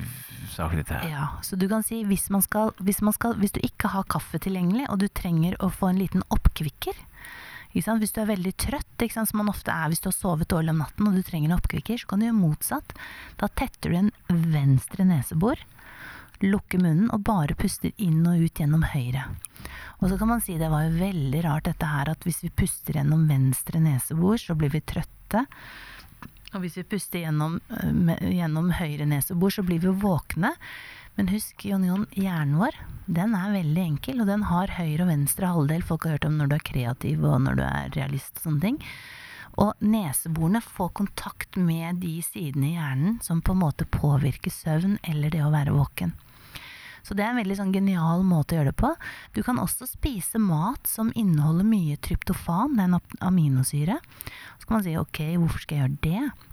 sak, 0.54 0.76
dette 0.80 1.00
her. 1.02 1.10
Ja, 1.12 1.28
så 1.44 1.60
du 1.60 1.68
kan 1.72 1.84
si 1.84 2.04
hvis, 2.08 2.30
man 2.34 2.42
skal, 2.46 2.72
hvis, 2.80 3.02
man 3.04 3.14
skal, 3.16 3.36
hvis 3.42 3.56
du 3.56 3.60
ikke 3.64 3.92
har 3.94 4.08
kaffe 4.08 4.40
tilgjengelig, 4.40 4.88
og 4.90 5.00
du 5.04 5.10
trenger 5.10 5.58
å 5.60 5.72
få 5.74 5.92
en 5.92 6.00
liten 6.00 6.24
oppkvikker 6.34 6.96
ikke 7.74 7.88
sant? 7.88 8.04
Hvis 8.04 8.12
du 8.14 8.20
er 8.22 8.28
veldig 8.30 8.52
trøtt, 8.62 9.02
ikke 9.02 9.16
sant? 9.16 9.32
som 9.32 9.40
man 9.42 9.50
ofte 9.50 9.74
er 9.74 9.90
hvis 9.90 10.04
du 10.04 10.12
har 10.12 10.14
sovet 10.14 10.46
dårlig 10.52 10.76
om 10.76 10.84
natten 10.84 11.08
og 11.10 11.16
du 11.18 11.24
trenger 11.26 11.50
en 11.50 11.56
oppkvikker, 11.58 11.98
så 11.98 12.06
kan 12.12 12.22
du 12.22 12.28
gjøre 12.28 12.38
motsatt. 12.38 12.94
Da 13.42 13.48
tetter 13.50 13.90
du 13.90 13.96
en 13.98 14.12
venstre 14.54 15.08
nesebor, 15.10 15.58
lukker 16.44 16.82
munnen 16.84 17.10
og 17.14 17.24
bare 17.28 17.56
puster 17.58 17.94
inn 17.98 18.22
og 18.28 18.44
ut 18.44 18.60
gjennom 18.60 18.84
høyre. 18.94 19.26
Og 20.02 20.10
så 20.12 20.18
kan 20.20 20.30
man 20.34 20.44
si 20.44 20.58
det 20.60 20.72
var 20.72 20.88
jo 20.88 21.00
veldig 21.00 21.44
rart 21.46 21.70
dette 21.70 21.88
her 21.88 22.12
at 22.12 22.26
hvis 22.28 22.44
vi 22.44 22.52
puster 22.64 23.00
gjennom 23.00 23.28
venstre 23.30 23.80
nesebor, 23.80 24.40
så 24.42 24.56
blir 24.60 24.74
vi 24.74 24.84
trøtte. 24.84 25.46
Og 26.54 26.62
hvis 26.62 26.76
vi 26.82 26.86
puster 26.86 27.24
gjennom, 27.24 27.60
øh, 27.72 28.12
gjennom 28.36 28.74
høyre 28.78 29.08
nesebor, 29.10 29.54
så 29.56 29.64
blir 29.66 29.82
vi 29.82 29.94
våkne. 30.04 30.54
Men 31.16 31.30
husk, 31.30 31.66
Jon 31.66 31.86
Jon, 31.86 32.06
hjernen 32.18 32.58
vår, 32.58 32.78
den 33.06 33.36
er 33.38 33.54
veldig 33.54 33.82
enkel, 33.84 34.22
og 34.22 34.30
den 34.30 34.46
har 34.50 34.74
høyre 34.80 35.06
og 35.06 35.12
venstre 35.12 35.50
halvdel. 35.50 35.86
Folk 35.86 36.08
har 36.08 36.18
hørt 36.18 36.26
om 36.26 36.40
når 36.40 36.50
du 36.50 36.56
er 36.58 36.70
kreativ 36.72 37.26
og 37.30 37.42
når 37.46 37.60
du 37.60 37.64
er 37.68 37.92
realist 37.98 38.40
og 38.42 38.48
sånne 38.48 38.66
ting. 38.66 38.80
Og 39.62 39.78
neseborene 39.86 40.62
får 40.66 40.90
kontakt 40.98 41.58
med 41.62 42.02
de 42.02 42.18
sidene 42.26 42.72
i 42.72 42.76
hjernen 42.76 43.20
som 43.22 43.42
på 43.46 43.54
en 43.54 43.62
måte 43.62 43.86
påvirker 43.86 44.54
søvn 44.54 44.98
eller 45.06 45.34
det 45.34 45.44
å 45.46 45.54
være 45.54 45.76
våken. 45.76 46.16
Så 47.04 47.16
det 47.18 47.26
er 47.26 47.34
en 47.34 47.42
veldig 47.42 47.58
sånn 47.60 47.74
genial 47.76 48.24
måte 48.24 48.56
å 48.56 48.62
gjøre 48.62 48.72
det 48.72 48.80
på. 48.80 48.94
Du 49.36 49.42
kan 49.44 49.60
også 49.60 49.88
spise 49.90 50.40
mat 50.40 50.88
som 50.88 51.12
inneholder 51.20 51.68
mye 51.68 51.98
tryptofan, 52.00 52.78
det 52.80 52.88
er 52.88 53.28
aminosyre. 53.28 54.00
Så 54.60 54.70
kan 54.70 54.80
man 54.80 54.88
si 54.88 54.96
ok, 55.00 55.22
hvorfor 55.42 55.66
skal 55.66 55.78
jeg 55.78 55.84
gjøre 55.84 56.04
det? 56.08 56.50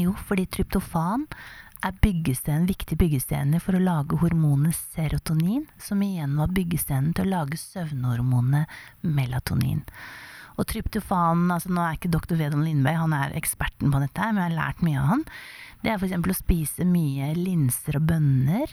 Jo, 0.00 0.14
fordi 0.26 0.48
tryptofan 0.50 1.28
er 1.84 1.96
byggesteinen, 2.00 2.68
viktig 2.68 2.96
byggestener 2.98 3.60
for 3.62 3.76
å 3.76 3.82
lage 3.82 4.16
hormonet 4.22 4.76
serotonin, 4.94 5.66
som 5.76 6.00
igjen 6.02 6.38
var 6.40 6.54
byggesteinen 6.56 7.12
til 7.14 7.28
å 7.28 7.34
lage 7.36 7.60
søvnhormonet 7.60 8.72
melatonin. 9.04 9.84
Og 10.54 10.66
tryptofan, 10.70 11.48
altså 11.50 11.72
nå 11.74 11.82
er 11.82 11.96
ikke 11.98 12.12
dr. 12.14 12.36
Vedon 12.38 12.64
Lindberg, 12.66 13.00
han 13.02 13.16
er 13.16 13.34
eksperten 13.38 13.90
på 13.90 14.02
dette 14.02 14.22
her, 14.22 14.34
men 14.34 14.44
jeg 14.44 14.52
har 14.52 14.60
lært 14.60 14.84
mye 14.86 15.00
av 15.00 15.10
han. 15.10 15.24
Det 15.84 15.92
er 15.92 15.98
f.eks. 15.98 16.14
å 16.16 16.36
spise 16.38 16.86
mye 16.88 17.32
linser 17.36 17.98
og 17.98 18.06
bønner. 18.08 18.70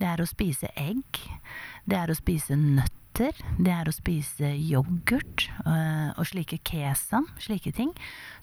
Det 0.00 0.08
er 0.08 0.22
å 0.22 0.28
spise 0.28 0.72
egg. 0.80 1.20
Det 1.84 1.98
er 1.98 2.10
å 2.10 2.16
spise 2.18 2.56
nøtter. 2.58 3.36
Det 3.60 3.72
er 3.74 3.88
å 3.90 3.92
spise 3.92 4.52
yoghurt 4.54 5.48
øh, 5.66 6.10
og 6.14 6.26
slike 6.30 6.60
kesam, 6.64 7.26
slike 7.42 7.74
ting. 7.76 7.90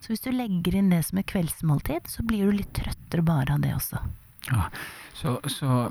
Så 0.04 0.12
hvis 0.12 0.24
du 0.24 0.30
legger 0.36 0.78
inn 0.78 0.92
det 0.94 1.02
som 1.08 1.20
et 1.20 1.30
kveldsmåltid, 1.32 2.12
så 2.12 2.26
blir 2.28 2.46
du 2.46 2.60
litt 2.60 2.76
trøttere 2.78 3.26
bare 3.26 3.56
av 3.58 3.64
det 3.64 3.74
også. 3.76 4.04
Ja. 4.52 4.68
Så, 5.18 5.40
så 5.52 5.88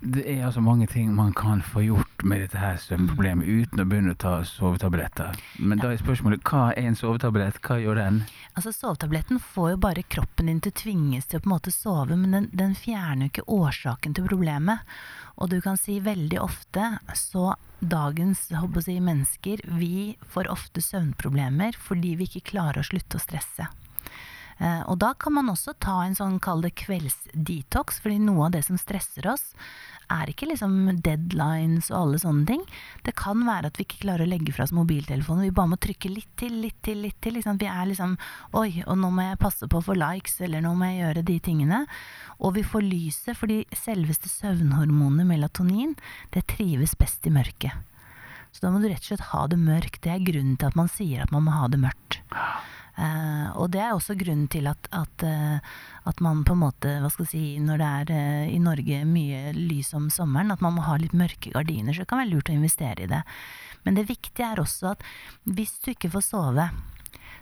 Det 0.00 0.22
er 0.30 0.44
altså 0.46 0.60
mange 0.62 0.86
ting 0.86 1.08
man 1.14 1.32
kan 1.34 1.58
få 1.62 1.82
gjort 1.82 2.22
med 2.22 2.44
dette 2.44 2.60
her 2.60 2.76
søvnproblemet 2.78 3.48
uten 3.48 3.80
å 3.82 3.86
begynne 3.88 4.12
å 4.14 4.18
ta 4.22 4.34
sovetabletter. 4.46 5.34
Men 5.58 5.80
da 5.82 5.90
er 5.90 5.98
spørsmålet 5.98 6.44
hva 6.46 6.68
er 6.70 6.86
en 6.86 6.98
sovetablett, 6.98 7.58
hva 7.66 7.80
gjør 7.82 7.98
den? 7.98 8.20
Altså 8.54 8.70
Sovetabletten 8.76 9.42
får 9.42 9.72
jo 9.72 9.80
bare 9.82 10.06
kroppen 10.06 10.46
din 10.46 10.60
til 10.62 10.70
å 10.70 10.78
tvinges 10.78 11.26
til 11.26 11.40
å 11.40 11.42
på 11.42 11.50
en 11.50 11.54
måte 11.56 11.74
sove, 11.74 12.14
men 12.14 12.36
den, 12.36 12.46
den 12.54 12.78
fjerner 12.78 13.26
jo 13.26 13.32
ikke 13.32 13.46
årsaken 13.58 14.14
til 14.14 14.28
problemet. 14.30 14.86
Og 15.42 15.50
du 15.50 15.58
kan 15.64 15.78
si 15.80 15.98
veldig 16.02 16.38
ofte 16.46 16.92
så 17.18 17.56
dagens 17.78 18.46
jeg, 18.54 19.02
mennesker, 19.02 19.66
vi 19.82 20.14
får 20.30 20.50
ofte 20.54 20.82
søvnproblemer 20.82 21.74
fordi 21.74 22.14
vi 22.18 22.30
ikke 22.30 22.52
klarer 22.54 22.82
å 22.82 22.86
slutte 22.86 23.18
å 23.18 23.26
stresse. 23.26 23.66
Eh, 24.58 24.80
og 24.90 24.98
da 25.02 25.12
kan 25.14 25.36
man 25.36 25.50
også 25.52 25.76
ta 25.82 26.00
en 26.04 26.16
sånn, 26.18 26.40
kall 26.42 26.64
det 26.64 26.74
kveldsdetox, 26.80 28.00
fordi 28.02 28.18
noe 28.22 28.48
av 28.48 28.56
det 28.56 28.64
som 28.66 28.80
stresser 28.80 29.28
oss, 29.30 29.52
er 30.08 30.30
ikke 30.32 30.48
liksom 30.48 31.00
deadlines 31.04 31.90
og 31.92 31.98
alle 31.98 32.20
sånne 32.22 32.46
ting. 32.48 32.62
Det 33.04 33.12
kan 33.18 33.42
være 33.44 33.68
at 33.68 33.78
vi 33.78 33.84
ikke 33.84 34.02
klarer 34.06 34.24
å 34.24 34.30
legge 34.30 34.54
fra 34.56 34.64
oss 34.64 34.72
mobiltelefonen. 34.76 35.44
Vi 35.44 35.54
bare 35.54 35.72
må 35.74 35.78
trykke 35.80 36.10
litt 36.12 36.30
til, 36.40 36.56
litt 36.62 36.78
til, 36.84 37.02
litt 37.04 37.18
til. 37.24 37.36
Liksom. 37.36 37.60
Vi 37.60 37.68
er 37.68 37.90
liksom 37.90 38.16
Oi, 38.56 38.82
og 38.86 38.96
nå 39.00 39.10
må 39.12 39.26
jeg 39.26 39.40
passe 39.42 39.68
på 39.68 39.82
få 39.84 39.96
likes, 39.98 40.38
eller 40.44 40.64
nå 40.64 40.72
må 40.78 40.88
jeg 40.88 41.02
gjøre 41.02 41.26
de 41.28 41.36
tingene. 41.44 41.82
Og 42.40 42.56
vi 42.56 42.64
får 42.64 42.86
lyset, 42.86 43.36
fordi 43.36 43.60
selveste 43.76 44.32
søvnhormonet 44.32 45.28
melatonin, 45.28 45.94
det 46.32 46.46
trives 46.54 46.96
best 46.98 47.28
i 47.28 47.34
mørket. 47.34 47.76
Så 48.52 48.64
da 48.64 48.72
må 48.72 48.80
du 48.80 48.88
rett 48.88 49.04
og 49.04 49.10
slett 49.10 49.28
ha 49.34 49.44
det 49.50 49.60
mørkt. 49.60 50.00
Det 50.02 50.14
er 50.14 50.24
grunnen 50.24 50.56
til 50.56 50.70
at 50.70 50.78
man 50.78 50.88
sier 50.90 51.22
at 51.22 51.34
man 51.34 51.44
må 51.44 51.52
ha 51.52 51.68
det 51.68 51.82
mørkt. 51.84 52.22
Uh, 52.98 53.54
og 53.54 53.68
det 53.70 53.78
er 53.78 53.92
også 53.94 54.16
grunnen 54.18 54.48
til 54.50 54.66
at, 54.66 54.88
at, 54.90 55.22
uh, 55.22 55.60
at, 56.10 56.20
man 56.24 56.40
på 56.42 56.56
en 56.56 56.64
måte, 56.64 56.96
hva 56.98 57.10
skal 57.14 57.28
jeg 57.28 57.30
si, 57.30 57.42
når 57.62 57.78
det 57.78 57.90
er 58.00 58.10
uh, 58.10 58.50
i 58.50 58.58
Norge 58.58 59.04
mye 59.06 59.52
lys 59.54 59.92
om 59.94 60.08
sommeren, 60.10 60.50
at 60.50 60.64
man 60.64 60.74
må 60.74 60.82
ha 60.88 60.96
litt 60.98 61.14
mørke 61.14 61.52
gardiner. 61.54 61.94
Så 61.94 62.02
det 62.02 62.10
kan 62.10 62.22
være 62.24 62.32
lurt 62.32 62.50
å 62.50 62.56
investere 62.58 63.06
i 63.06 63.10
det. 63.10 63.22
Men 63.86 64.00
det 64.00 64.08
viktige 64.10 64.50
er 64.50 64.58
også 64.58 64.96
at 64.96 65.06
hvis 65.46 65.76
du 65.84 65.92
ikke 65.94 66.10
får 66.16 66.26
sove, 66.26 66.66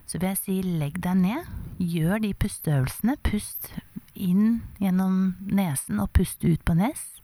så 0.06 0.20
vil 0.20 0.28
jeg 0.28 0.42
si 0.42 0.60
legg 0.62 1.00
deg 1.02 1.18
ned, 1.24 1.48
gjør 1.80 2.20
de 2.22 2.34
pusteøvelsene. 2.36 3.16
Pust 3.26 3.72
inn 4.12 4.60
gjennom 4.80 5.34
nesen 5.48 6.04
og 6.04 6.12
pust 6.16 6.44
ut 6.44 6.62
på 6.68 6.76
nes. 6.78 7.15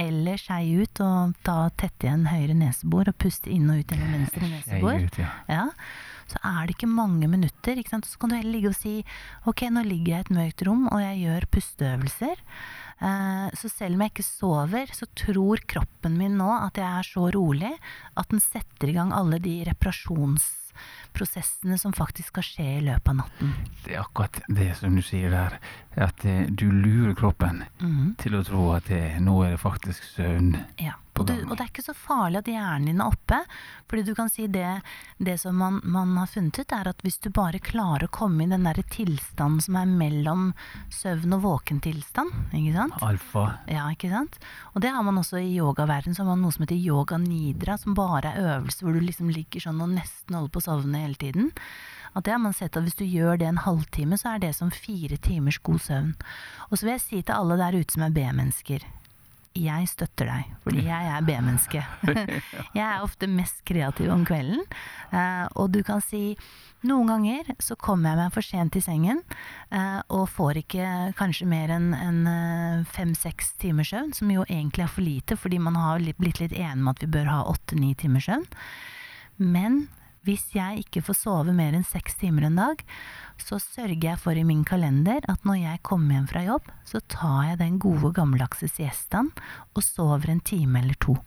Eller 0.00 0.40
skei 0.40 0.74
ut 0.80 1.00
og 1.04 1.36
ta 1.46 1.68
tette 1.78 2.08
igjen 2.08 2.26
høyre 2.26 2.56
nesebor 2.58 3.10
og 3.12 3.18
puste 3.20 3.52
inn 3.52 3.68
og 3.70 3.82
ut 3.82 3.94
gjennom 3.94 4.16
venstre 4.16 4.48
nesebor. 4.50 5.04
Ut, 5.06 5.18
ja. 5.22 5.30
Ja, 5.50 5.66
så 6.30 6.40
er 6.40 6.64
det 6.64 6.76
ikke 6.76 6.90
mange 6.90 7.28
minutter. 7.30 7.78
Ikke? 7.78 8.00
Så 8.02 8.18
kan 8.18 8.32
du 8.32 8.38
heller 8.38 8.56
ligge 8.56 8.72
og 8.72 8.78
si 8.78 8.96
ok, 9.46 9.68
nå 9.70 9.84
ligger 9.86 10.16
jeg 10.16 10.24
i 10.24 10.26
et 10.26 10.34
mørkt 10.38 10.66
rom 10.66 10.88
og 10.90 10.98
jeg 11.02 11.22
gjør 11.26 11.48
pusteøvelser. 11.54 12.42
Eh, 13.04 13.48
så 13.58 13.70
selv 13.70 13.96
om 13.96 14.04
jeg 14.04 14.14
ikke 14.14 14.26
sover, 14.26 14.94
så 14.94 15.08
tror 15.18 15.62
kroppen 15.70 16.18
min 16.18 16.38
nå 16.40 16.50
at 16.58 16.78
jeg 16.80 16.88
er 16.88 17.08
så 17.08 17.28
rolig 17.34 17.72
at 18.14 18.30
den 18.30 18.42
setter 18.42 18.90
i 18.90 18.96
gang 18.96 19.14
alle 19.14 19.40
de 19.42 19.60
reparasjonsprosessene 20.74 21.78
som 21.78 21.92
faktisk 21.94 22.28
skal 22.32 22.42
skje 22.42 22.66
i 22.78 22.80
løpet 22.84 23.08
av 23.08 23.16
natten. 23.22 23.52
Det 23.84 23.94
er 23.94 24.00
akkurat 24.02 24.40
det 24.48 24.76
som 24.78 24.96
du 24.96 25.02
sier 25.02 25.30
der. 25.30 25.58
At 25.96 26.24
eh, 26.24 26.46
du 26.50 26.70
lurer 26.70 27.14
kroppen 27.14 27.64
Mhm. 27.80 28.16
til 28.18 28.34
å 28.34 28.44
tro 28.44 28.72
at 28.74 28.84
det, 28.88 29.20
nå 29.20 29.44
er 29.44 29.50
det 29.52 29.60
faktisk 29.60 30.02
søvn. 30.16 30.56
Ja. 30.78 30.94
Og, 31.24 31.30
du, 31.30 31.44
og 31.48 31.56
det 31.56 31.64
er 31.64 31.70
ikke 31.70 31.86
så 31.86 31.94
farlig 31.96 32.42
at 32.42 32.50
hjernen 32.52 32.90
din 32.90 33.00
er 33.00 33.08
oppe. 33.08 33.38
Fordi 33.88 34.04
du 34.04 34.12
kan 34.16 34.30
si 34.32 34.46
det, 34.50 34.68
det 35.22 35.38
som 35.40 35.56
man, 35.56 35.80
man 35.82 36.12
har 36.18 36.28
funnet 36.30 36.58
ut, 36.60 36.74
er 36.76 36.90
at 36.90 37.00
hvis 37.04 37.18
du 37.24 37.30
bare 37.34 37.60
klarer 37.64 38.06
å 38.06 38.12
komme 38.12 38.44
i 38.44 38.50
den 38.50 38.66
der 38.68 38.80
tilstanden 38.92 39.62
som 39.64 39.78
er 39.80 39.88
mellom 39.88 40.50
søvn 40.92 41.36
og 41.38 41.44
våkentilstand, 41.46 42.52
ikke 42.52 42.74
sant? 42.76 43.00
Alfa. 43.04 43.46
Ja, 43.70 43.86
ikke 43.94 44.12
sant? 44.12 44.38
Og 44.74 44.84
det 44.84 44.92
har 44.92 45.04
man 45.06 45.20
også 45.20 45.40
i 45.40 45.54
yogaverdenen, 45.56 46.16
så 46.16 46.24
har 46.24 46.32
man 46.34 46.44
noe 46.44 46.54
som 46.54 46.66
heter 46.66 46.78
yoga 46.78 47.18
nidra, 47.22 47.78
som 47.80 47.96
bare 47.96 48.34
er 48.34 48.54
øvelse 48.54 48.84
hvor 48.84 48.96
du 48.96 49.02
liksom 49.04 49.32
ligger 49.32 49.68
sånn 49.68 49.82
og 49.84 49.94
nesten 49.96 50.36
holder 50.36 50.52
på 50.52 50.62
å 50.62 50.68
sovne 50.68 51.04
hele 51.06 51.20
tiden. 51.20 51.52
At 52.14 52.26
det 52.26 52.34
har 52.36 52.42
man 52.42 52.54
sett 52.54 52.76
at 52.78 52.84
hvis 52.86 52.98
du 52.98 53.06
gjør 53.06 53.40
det 53.40 53.48
en 53.48 53.64
halvtime, 53.64 54.18
så 54.20 54.34
er 54.34 54.44
det 54.44 54.52
som 54.54 54.70
fire 54.70 55.18
timers 55.18 55.58
god 55.66 55.82
søvn. 55.82 56.12
Og 56.68 56.76
så 56.76 56.86
vil 56.86 56.94
jeg 56.94 57.06
si 57.06 57.22
til 57.22 57.34
alle 57.34 57.58
der 57.58 57.80
ute 57.80 57.96
som 57.96 58.04
er 58.06 58.14
B-mennesker, 58.14 58.84
jeg 59.54 59.88
støtter 59.90 60.28
deg, 60.28 60.52
fordi 60.64 60.84
jeg 60.88 61.10
er 61.14 61.24
B-menneske. 61.26 61.82
jeg 62.78 62.84
er 62.84 63.04
ofte 63.04 63.28
mest 63.30 63.62
kreativ 63.68 64.10
om 64.10 64.24
kvelden, 64.26 64.62
eh, 65.14 65.44
og 65.54 65.70
du 65.74 65.80
kan 65.86 66.02
si 66.02 66.34
noen 66.84 67.08
ganger 67.08 67.54
så 67.64 67.78
kommer 67.80 68.10
jeg 68.10 68.20
meg 68.20 68.34
for 68.34 68.44
sent 68.44 68.76
i 68.76 68.82
sengen 68.84 69.22
eh, 69.72 70.00
og 70.12 70.26
får 70.34 70.60
ikke 70.64 70.88
kanskje 71.16 71.48
mer 71.48 71.72
enn 71.72 71.94
en 71.96 72.84
fem-seks 72.92 73.54
timers 73.62 73.94
søvn, 73.94 74.12
som 74.16 74.32
jo 74.34 74.44
egentlig 74.48 74.84
er 74.84 74.92
for 74.92 75.06
lite, 75.06 75.38
fordi 75.40 75.62
man 75.62 75.78
har 75.80 76.04
blitt 76.18 76.42
litt 76.42 76.52
enig 76.52 76.82
om 76.82 76.92
at 76.92 77.00
vi 77.00 77.12
bør 77.14 77.30
ha 77.30 77.42
åtte-ni 77.54 77.94
timers 77.98 78.28
søvn. 78.28 78.48
Men 79.40 79.86
hvis 80.24 80.46
jeg 80.56 80.84
ikke 80.84 81.02
får 81.04 81.18
sove 81.18 81.52
mer 81.56 81.76
enn 81.76 81.84
seks 81.86 82.16
timer 82.20 82.48
en 82.48 82.56
dag, 82.60 82.80
så 83.40 83.58
sørger 83.60 84.08
jeg 84.08 84.20
for 84.22 84.38
i 84.38 84.46
min 84.46 84.64
kalender 84.64 85.24
at 85.28 85.44
når 85.44 85.60
jeg 85.60 85.82
kommer 85.86 86.16
hjem 86.16 86.28
fra 86.30 86.44
jobb, 86.46 86.70
så 86.88 87.02
tar 87.12 87.50
jeg 87.50 87.60
den 87.60 87.78
gode 87.82 88.12
gammeldagse 88.16 88.70
siestaen 88.72 89.30
og 89.74 89.84
sover 89.84 90.32
en 90.32 90.42
time 90.44 90.80
eller 90.80 90.98
to. 91.04 91.18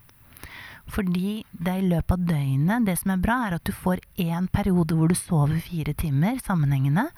Fordi 0.88 1.44
det 1.52 1.72
er 1.74 1.82
i 1.84 1.90
løpet 1.92 2.14
av 2.16 2.28
døgnet 2.30 2.86
Det 2.88 2.94
som 2.96 3.12
er 3.12 3.20
bra, 3.20 3.38
er 3.48 3.58
at 3.58 3.66
du 3.68 3.74
får 3.76 4.00
én 4.24 4.48
periode 4.48 4.96
hvor 4.96 5.12
du 5.12 5.18
sover 5.20 5.60
fire 5.60 5.94
timer 5.94 6.40
sammenhengende, 6.40 7.10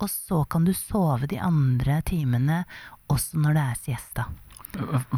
og 0.00 0.08
så 0.08 0.44
kan 0.48 0.64
du 0.64 0.72
sove 0.72 1.26
de 1.28 1.40
andre 1.42 2.00
timene 2.06 2.62
også 3.10 3.42
når 3.42 3.56
det 3.56 3.64
er 3.64 3.82
siesta. 3.84 4.30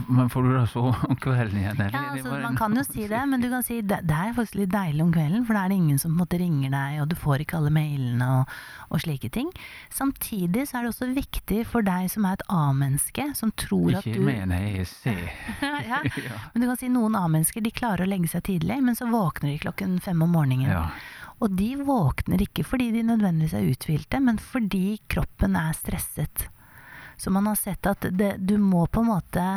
Men 0.08 0.30
får 0.30 0.42
du 0.42 0.50
da 0.54 0.62
sove 0.70 0.92
om 1.08 1.16
kvelden 1.20 1.58
igjen? 1.60 1.80
eller? 1.80 1.96
Ja, 1.96 2.12
altså, 2.14 2.34
man 2.42 2.56
kan 2.56 2.76
jo 2.76 2.84
si 2.86 3.06
det, 3.08 3.20
men 3.28 3.42
du 3.42 3.48
kan 3.52 3.64
si 3.66 3.80
det, 3.80 4.00
det 4.08 4.16
er 4.16 4.34
faktisk 4.36 4.58
litt 4.62 4.72
deilig 4.72 5.04
om 5.04 5.12
kvelden, 5.14 5.44
for 5.48 5.56
da 5.56 5.64
er 5.64 5.72
det 5.72 5.78
ingen 5.82 6.00
som 6.00 6.12
på 6.12 6.16
en 6.16 6.22
måte 6.22 6.40
ringer 6.40 6.72
deg, 6.72 7.00
og 7.02 7.10
du 7.12 7.16
får 7.18 7.44
ikke 7.44 7.58
alle 7.60 7.72
mailene 7.74 8.28
og, 8.38 8.54
og 8.88 9.04
slike 9.04 9.32
ting. 9.34 9.50
Samtidig 9.92 10.66
så 10.68 10.78
er 10.78 10.86
det 10.86 10.92
også 10.94 11.10
viktig 11.12 11.62
for 11.68 11.86
deg 11.86 12.08
som 12.12 12.28
er 12.28 12.38
et 12.38 12.46
A-menneske, 12.52 13.28
som 13.38 13.52
tror 13.52 13.98
at 14.00 14.06
du 14.06 14.12
Ikke 14.14 14.26
mener 14.26 14.68
jeg 14.68 14.88
ser. 14.90 15.24
ja, 15.62 15.74
ja. 16.28 16.38
men 16.52 16.64
du 16.64 16.70
kan 16.70 16.80
si 16.80 16.92
noen 16.92 17.18
A-mennesker 17.18 17.64
de 17.64 17.74
klarer 17.74 18.06
å 18.06 18.12
legge 18.12 18.30
seg 18.32 18.46
tidlig, 18.48 18.80
men 18.84 18.98
så 18.98 19.10
våkner 19.10 19.52
de 19.52 19.60
klokken 19.66 19.98
fem 20.04 20.24
om 20.24 20.32
morgenen. 20.38 20.70
ja. 20.70 20.86
Og 21.42 21.50
de 21.58 21.72
våkner 21.82 22.42
ikke 22.44 22.62
fordi 22.62 22.92
de 22.94 23.02
nødvendigvis 23.02 23.56
er 23.58 23.66
uthvilte, 23.66 24.20
men 24.22 24.38
fordi 24.38 25.00
kroppen 25.10 25.56
er 25.58 25.74
stresset. 25.74 26.46
Så 27.22 27.30
man 27.30 27.46
har 27.46 27.58
sett 27.58 27.86
at 27.86 28.06
det, 28.10 28.34
du 28.42 28.56
må 28.58 28.86
på 28.90 29.04
en 29.04 29.12
måte 29.12 29.50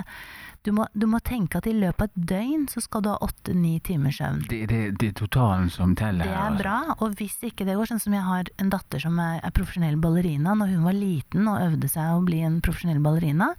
du 0.66 0.72
må, 0.74 0.88
du 0.98 1.06
må 1.06 1.20
tenke 1.22 1.60
at 1.60 1.68
i 1.70 1.76
løpet 1.78 2.02
av 2.02 2.08
et 2.10 2.30
døgn 2.32 2.64
så 2.72 2.82
skal 2.82 3.04
du 3.06 3.12
ha 3.12 3.20
åtte-ni 3.22 3.76
timers 3.86 4.18
søvn. 4.18 4.40
Det, 4.50 4.64
det, 4.72 4.80
det 4.98 5.12
er 5.12 5.18
totalen 5.20 5.70
som 5.70 5.94
teller 5.98 6.26
Det 6.26 6.34
er 6.34 6.40
altså. 6.42 6.64
bra, 6.64 6.78
og 7.06 7.18
hvis 7.20 7.36
ikke 7.46 7.68
det 7.68 7.76
går, 7.78 7.92
sånn 7.92 8.02
som 8.02 8.16
jeg 8.18 8.26
har 8.26 8.50
en 8.64 8.72
datter 8.74 9.04
som 9.04 9.20
er, 9.22 9.38
er 9.46 9.54
profesjonell 9.54 10.00
ballerina, 10.02 10.56
når 10.58 10.74
hun 10.74 10.88
var 10.88 10.98
liten 10.98 11.52
og 11.52 11.62
øvde 11.68 11.92
seg 11.92 12.16
å 12.16 12.24
bli 12.26 12.42
en 12.48 12.58
profesjonell 12.66 13.04
ballerina, 13.06 13.52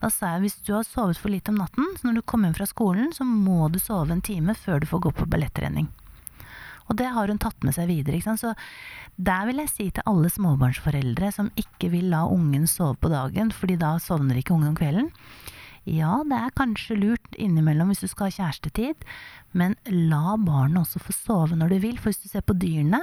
da 0.00 0.12
sa 0.12 0.34
jeg 0.34 0.46
hvis 0.46 0.56
du 0.64 0.72
har 0.78 0.88
sovet 0.88 1.20
for 1.20 1.34
lite 1.34 1.52
om 1.52 1.60
natten, 1.60 1.92
så 1.98 2.08
når 2.08 2.22
du 2.22 2.24
kommer 2.24 2.48
hjem 2.48 2.56
fra 2.62 2.70
skolen, 2.70 3.12
så 3.12 3.28
må 3.28 3.68
du 3.68 3.76
sove 3.82 4.16
en 4.16 4.24
time 4.24 4.56
før 4.56 4.80
du 4.80 4.88
får 4.88 5.04
gå 5.04 5.14
på 5.20 5.28
ballettrening. 5.36 5.92
Og 6.88 6.98
det 7.00 7.08
har 7.14 7.30
hun 7.30 7.40
tatt 7.40 7.64
med 7.64 7.76
seg 7.76 7.88
videre. 7.88 8.20
Så 8.36 8.52
der 9.16 9.48
vil 9.48 9.62
jeg 9.62 9.72
si 9.72 9.88
til 9.90 10.06
alle 10.10 10.30
småbarnsforeldre 10.32 11.32
som 11.34 11.50
ikke 11.60 11.92
vil 11.94 12.10
la 12.12 12.24
ungen 12.28 12.68
sove 12.70 12.98
på 13.00 13.12
dagen, 13.12 13.52
fordi 13.54 13.78
da 13.80 13.96
sovner 14.02 14.40
ikke 14.40 14.56
ungen 14.56 14.74
om 14.74 14.78
kvelden. 14.78 15.10
Ja, 15.84 16.22
det 16.24 16.36
er 16.38 16.52
kanskje 16.56 16.96
lurt 16.96 17.34
innimellom 17.36 17.90
hvis 17.92 18.00
du 18.00 18.08
skal 18.08 18.30
ha 18.30 18.32
kjærestetid, 18.32 19.02
men 19.52 19.74
la 19.84 20.38
barnet 20.40 20.80
også 20.80 21.02
få 21.04 21.12
sove 21.12 21.58
når 21.60 21.74
du 21.74 21.82
vil. 21.82 21.98
For 22.00 22.08
hvis 22.08 22.22
du 22.24 22.30
ser 22.30 22.44
på 22.46 22.56
dyrene, 22.56 23.02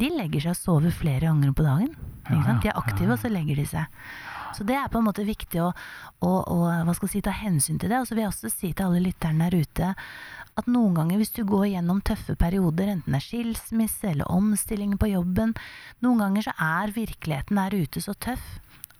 de 0.00 0.08
legger 0.08 0.46
seg 0.46 0.54
og 0.54 0.60
sover 0.62 0.94
flere 0.94 1.28
ganger 1.28 1.52
på 1.52 1.66
dagen. 1.66 1.92
De 2.24 2.70
er 2.70 2.80
aktive, 2.80 3.12
og 3.12 3.20
så 3.20 3.28
legger 3.32 3.60
de 3.60 3.66
seg. 3.68 4.00
Så 4.54 4.66
det 4.66 4.76
er 4.78 4.90
på 4.92 5.00
en 5.00 5.08
måte 5.08 5.26
viktig 5.26 5.60
å, 5.64 5.72
å, 6.24 6.32
å 6.46 6.94
si, 7.10 7.22
ta 7.24 7.34
hensyn 7.34 7.80
til 7.80 7.90
det. 7.92 8.00
Og 8.00 8.08
så 8.08 8.16
vil 8.16 8.24
jeg 8.24 8.32
også 8.32 8.52
si 8.52 8.72
til 8.72 8.88
alle 8.88 9.02
lytterne 9.04 9.48
der 9.48 9.64
ute 9.64 9.94
at 10.54 10.68
noen 10.70 10.94
ganger 10.94 11.18
hvis 11.18 11.34
du 11.34 11.42
går 11.48 11.66
gjennom 11.72 12.02
tøffe 12.06 12.36
perioder, 12.38 12.92
enten 12.92 13.16
det 13.16 13.18
er 13.18 13.26
skilsmisse 13.26 14.12
eller 14.12 14.30
omstilling 14.30 14.94
på 15.00 15.10
jobben, 15.10 15.54
noen 16.04 16.22
ganger 16.22 16.46
så 16.46 16.54
er 16.62 16.94
virkeligheten 16.94 17.58
der 17.58 17.74
ute 17.74 18.02
så 18.04 18.14
tøff 18.14 18.44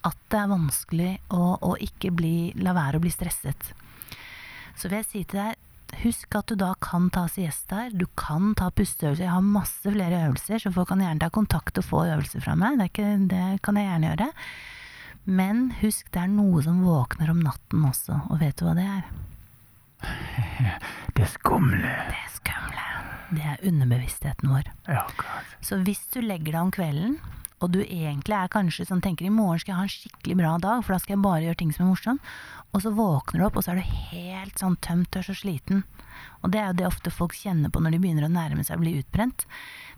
at 0.04 0.18
det 0.32 0.40
er 0.40 0.50
vanskelig 0.50 1.12
å, 1.32 1.54
å 1.62 1.76
ikke 1.80 2.10
bli, 2.12 2.36
la 2.60 2.74
være 2.76 2.98
å 2.98 3.04
bli 3.04 3.12
stresset. 3.14 3.70
Så 4.74 4.90
vil 4.90 4.98
jeg 5.00 5.08
si 5.08 5.22
til 5.22 5.40
deg, 5.40 5.60
husk 6.02 6.34
at 6.34 6.50
du 6.50 6.58
da 6.58 6.72
kan 6.82 7.06
ta 7.14 7.24
siestaer, 7.30 7.94
du 7.94 8.06
kan 8.18 8.52
ta 8.58 8.70
pusteøvelser. 8.74 9.24
Jeg 9.24 9.32
har 9.32 9.46
masse 9.46 9.94
flere 9.94 10.24
øvelser, 10.26 10.60
så 10.60 10.72
folk 10.74 10.90
kan 10.90 11.04
gjerne 11.04 11.22
ta 11.22 11.30
kontakt 11.32 11.78
og 11.80 11.86
få 11.86 12.04
øvelser 12.10 12.42
fra 12.44 12.56
meg. 12.58 12.80
Det, 12.80 12.90
ikke, 12.90 13.10
det 13.30 13.44
kan 13.64 13.78
jeg 13.78 13.88
gjerne 13.88 14.10
gjøre. 14.10 14.32
Men 15.24 15.70
husk, 15.80 16.10
det 16.12 16.20
er 16.20 16.32
noe 16.32 16.62
som 16.64 16.82
våkner 16.84 17.30
om 17.32 17.40
natten 17.44 17.84
også, 17.88 18.20
og 18.28 18.42
vet 18.42 18.58
du 18.60 18.66
hva 18.66 18.74
det 18.76 18.88
er? 18.98 19.06
Det 21.16 21.28
skumle. 21.30 21.94
Det 22.10 22.24
skumle. 22.34 22.88
Det 23.34 23.44
er 23.54 23.62
underbevisstheten 23.70 24.50
vår. 24.52 24.68
Ja, 24.90 25.06
klart. 25.16 25.56
Så 25.64 25.78
hvis 25.86 26.02
du 26.12 26.20
legger 26.20 26.52
deg 26.52 26.60
om 26.60 26.74
kvelden 26.74 27.16
og 27.64 27.70
du 27.72 27.80
egentlig 27.80 28.34
er 28.36 28.50
kanskje 28.52 28.84
sånn 28.88 29.00
tenker 29.04 29.24
i 29.24 29.32
morgen 29.32 29.62
skal 29.62 29.72
jeg 29.72 29.78
ha 29.78 29.86
en 29.86 29.92
skikkelig 29.94 30.36
bra 30.36 30.54
dag, 30.60 30.82
for 30.84 30.94
da 30.94 31.00
skal 31.00 31.14
jeg 31.14 31.24
bare 31.24 31.44
gjøre 31.46 31.60
ting 31.62 31.70
som 31.72 31.86
er 31.86 31.92
morsomt, 31.92 32.32
og 32.74 32.82
så 32.84 32.92
våkner 32.92 33.40
du 33.40 33.46
opp, 33.46 33.56
og 33.56 33.64
så 33.64 33.72
er 33.72 33.80
du 33.80 33.94
helt 34.10 34.60
sånn 34.60 34.76
tømt, 34.84 35.08
tørs 35.14 35.30
og 35.32 35.38
sliten. 35.38 35.84
Og 36.44 36.52
det 36.52 36.60
er 36.60 36.70
jo 36.70 36.78
det 36.82 36.86
ofte 36.90 37.12
folk 37.14 37.34
kjenner 37.38 37.72
på 37.72 37.80
når 37.80 37.96
de 37.96 38.02
begynner 38.02 38.28
å 38.28 38.32
nærme 38.32 38.64
seg 38.66 38.76
å 38.76 38.84
bli 38.84 38.98
utbrent. 39.00 39.46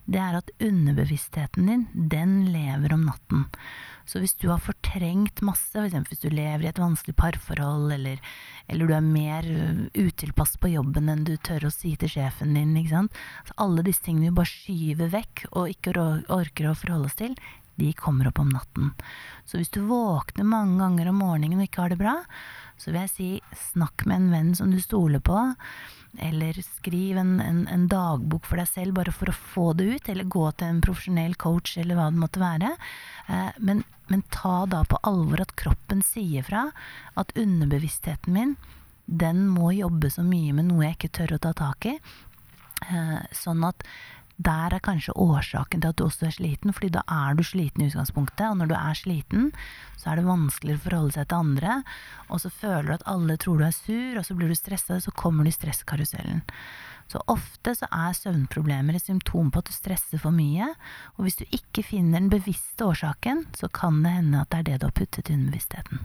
Det 0.06 0.20
er 0.22 0.38
at 0.38 0.52
underbevisstheten 0.62 1.66
din, 1.66 1.84
den 1.92 2.36
lever 2.54 2.94
om 2.94 3.02
natten. 3.08 3.48
Så 4.06 4.20
hvis 4.22 4.36
du 4.38 4.46
har 4.52 4.62
fortrengt 4.62 5.42
masse, 5.42 5.74
f.eks. 5.74 6.06
hvis 6.06 6.22
du 6.22 6.28
lever 6.30 6.62
i 6.62 6.70
et 6.70 6.78
vanskelig 6.78 7.16
parforhold, 7.18 7.90
eller, 7.96 8.22
eller 8.70 8.86
du 8.86 8.94
er 8.94 9.02
mer 9.02 9.48
utilpass 9.98 10.54
på 10.62 10.70
jobben 10.76 11.10
enn 11.10 11.26
du 11.26 11.34
tør 11.34 11.66
å 11.66 11.74
si 11.74 11.96
til 11.98 12.12
sjefen 12.14 12.54
din, 12.54 12.76
ikke 12.78 12.94
sant. 12.94 13.20
Så 13.48 13.58
alle 13.66 13.82
disse 13.86 14.06
tingene 14.06 14.30
du 14.30 14.38
bare 14.38 14.52
skyver 14.52 15.10
vekk 15.16 15.48
og 15.50 15.74
ikke 15.74 15.96
orker 16.30 16.70
å 16.70 16.78
forholde 16.78 17.10
oss 17.10 17.18
til, 17.18 17.34
de 17.76 17.92
kommer 17.97 18.28
opp 18.30 18.40
om 18.42 18.52
natten. 18.52 18.92
Så 19.45 19.61
hvis 19.61 19.73
du 19.73 19.83
våkner 19.88 20.49
mange 20.49 20.78
ganger 20.80 21.11
om 21.11 21.21
morgenen 21.23 21.61
og 21.61 21.68
ikke 21.68 21.85
har 21.85 21.92
det 21.92 22.00
bra, 22.00 22.16
så 22.76 22.90
vil 22.90 23.02
jeg 23.04 23.12
si 23.12 23.28
snakk 23.73 24.04
med 24.09 24.18
en 24.18 24.33
venn 24.35 24.54
som 24.56 24.73
du 24.73 24.80
stoler 24.83 25.23
på, 25.25 25.38
eller 26.18 26.56
skriv 26.64 27.18
en, 27.21 27.37
en, 27.40 27.66
en, 27.68 27.85
dagbok 27.92 28.47
for 28.49 28.61
deg 28.61 28.68
selv 28.71 28.97
bare 28.97 29.12
for 29.12 29.28
å 29.28 29.37
få 29.37 29.66
det 29.76 29.88
ut, 29.90 30.09
eller 30.09 30.33
gå 30.33 30.47
til 30.56 30.71
en 30.71 30.83
profesjonell 30.85 31.37
coach, 31.40 31.76
eller 31.80 31.99
hva 31.99 32.09
det 32.12 32.23
måtte 32.23 32.42
være. 32.42 32.73
Eh, 33.28 33.50
men, 33.59 33.83
men 34.09 34.25
ta 34.33 34.64
da 34.71 34.83
på 34.88 35.00
alvor 35.09 35.45
at 35.45 35.56
kroppen 35.61 36.04
sier 36.04 36.47
fra, 36.47 36.71
at 37.21 37.37
underbevisstheten 37.37 38.37
min, 38.37 38.56
den 39.06 39.47
må 39.52 39.71
jobbe 39.76 40.11
så 40.11 40.25
mye 40.26 40.56
med 40.56 40.71
noe 40.71 40.88
jeg 40.88 40.99
ikke 40.99 41.14
tør 41.21 41.37
å 41.37 41.42
ta 41.45 41.52
tak 41.56 41.90
i. 41.92 41.97
Eh, 42.90 43.21
sånn 43.37 43.64
at 43.66 43.85
der 44.36 44.74
er 44.76 44.82
kanskje 44.84 45.14
årsaken 45.16 45.80
til 45.80 45.92
at 45.92 45.96
du 45.96 46.04
også 46.04 46.26
er 46.28 46.34
sliten, 46.36 46.74
fordi 46.76 46.90
da 46.92 47.02
er 47.08 47.36
du 47.36 47.42
sliten 47.46 47.82
i 47.82 47.88
utgangspunktet. 47.88 48.44
Og 48.50 48.58
når 48.60 48.68
du 48.70 48.74
er 48.76 48.98
sliten, 48.98 49.46
så 49.96 50.10
er 50.12 50.20
det 50.20 50.26
vanskeligere 50.26 50.80
å 50.80 50.84
forholde 50.84 51.16
seg 51.16 51.30
til 51.30 51.44
andre. 51.44 51.78
Og 52.28 52.42
så 52.42 52.52
føler 52.52 52.90
du 52.90 52.96
at 52.98 53.06
alle 53.08 53.38
tror 53.40 53.62
du 53.62 53.64
er 53.68 53.76
sur, 53.76 54.18
og 54.20 54.26
så 54.28 54.36
blir 54.36 54.52
du 54.52 54.58
stressa, 54.58 55.00
så 55.00 55.14
kommer 55.16 55.46
du 55.46 55.52
i 55.52 55.56
stresskarusellen. 55.56 56.44
Så 57.08 57.22
ofte 57.30 57.72
så 57.78 57.86
er 57.94 58.18
søvnproblemer 58.18 58.98
et 58.98 59.06
symptom 59.06 59.52
på 59.54 59.62
at 59.62 59.70
du 59.70 59.74
stresser 59.74 60.20
for 60.20 60.34
mye. 60.34 60.68
Og 61.16 61.26
hvis 61.26 61.38
du 61.40 61.46
ikke 61.48 61.86
finner 61.86 62.20
den 62.20 62.32
bevisste 62.32 62.90
årsaken, 62.90 63.46
så 63.56 63.70
kan 63.72 64.02
det 64.04 64.18
hende 64.18 64.42
at 64.42 64.52
det 64.52 64.58
er 64.58 64.70
det 64.70 64.80
du 64.82 64.88
har 64.90 64.96
puttet 65.00 65.30
i 65.30 65.38
underbevisstheten. 65.38 66.02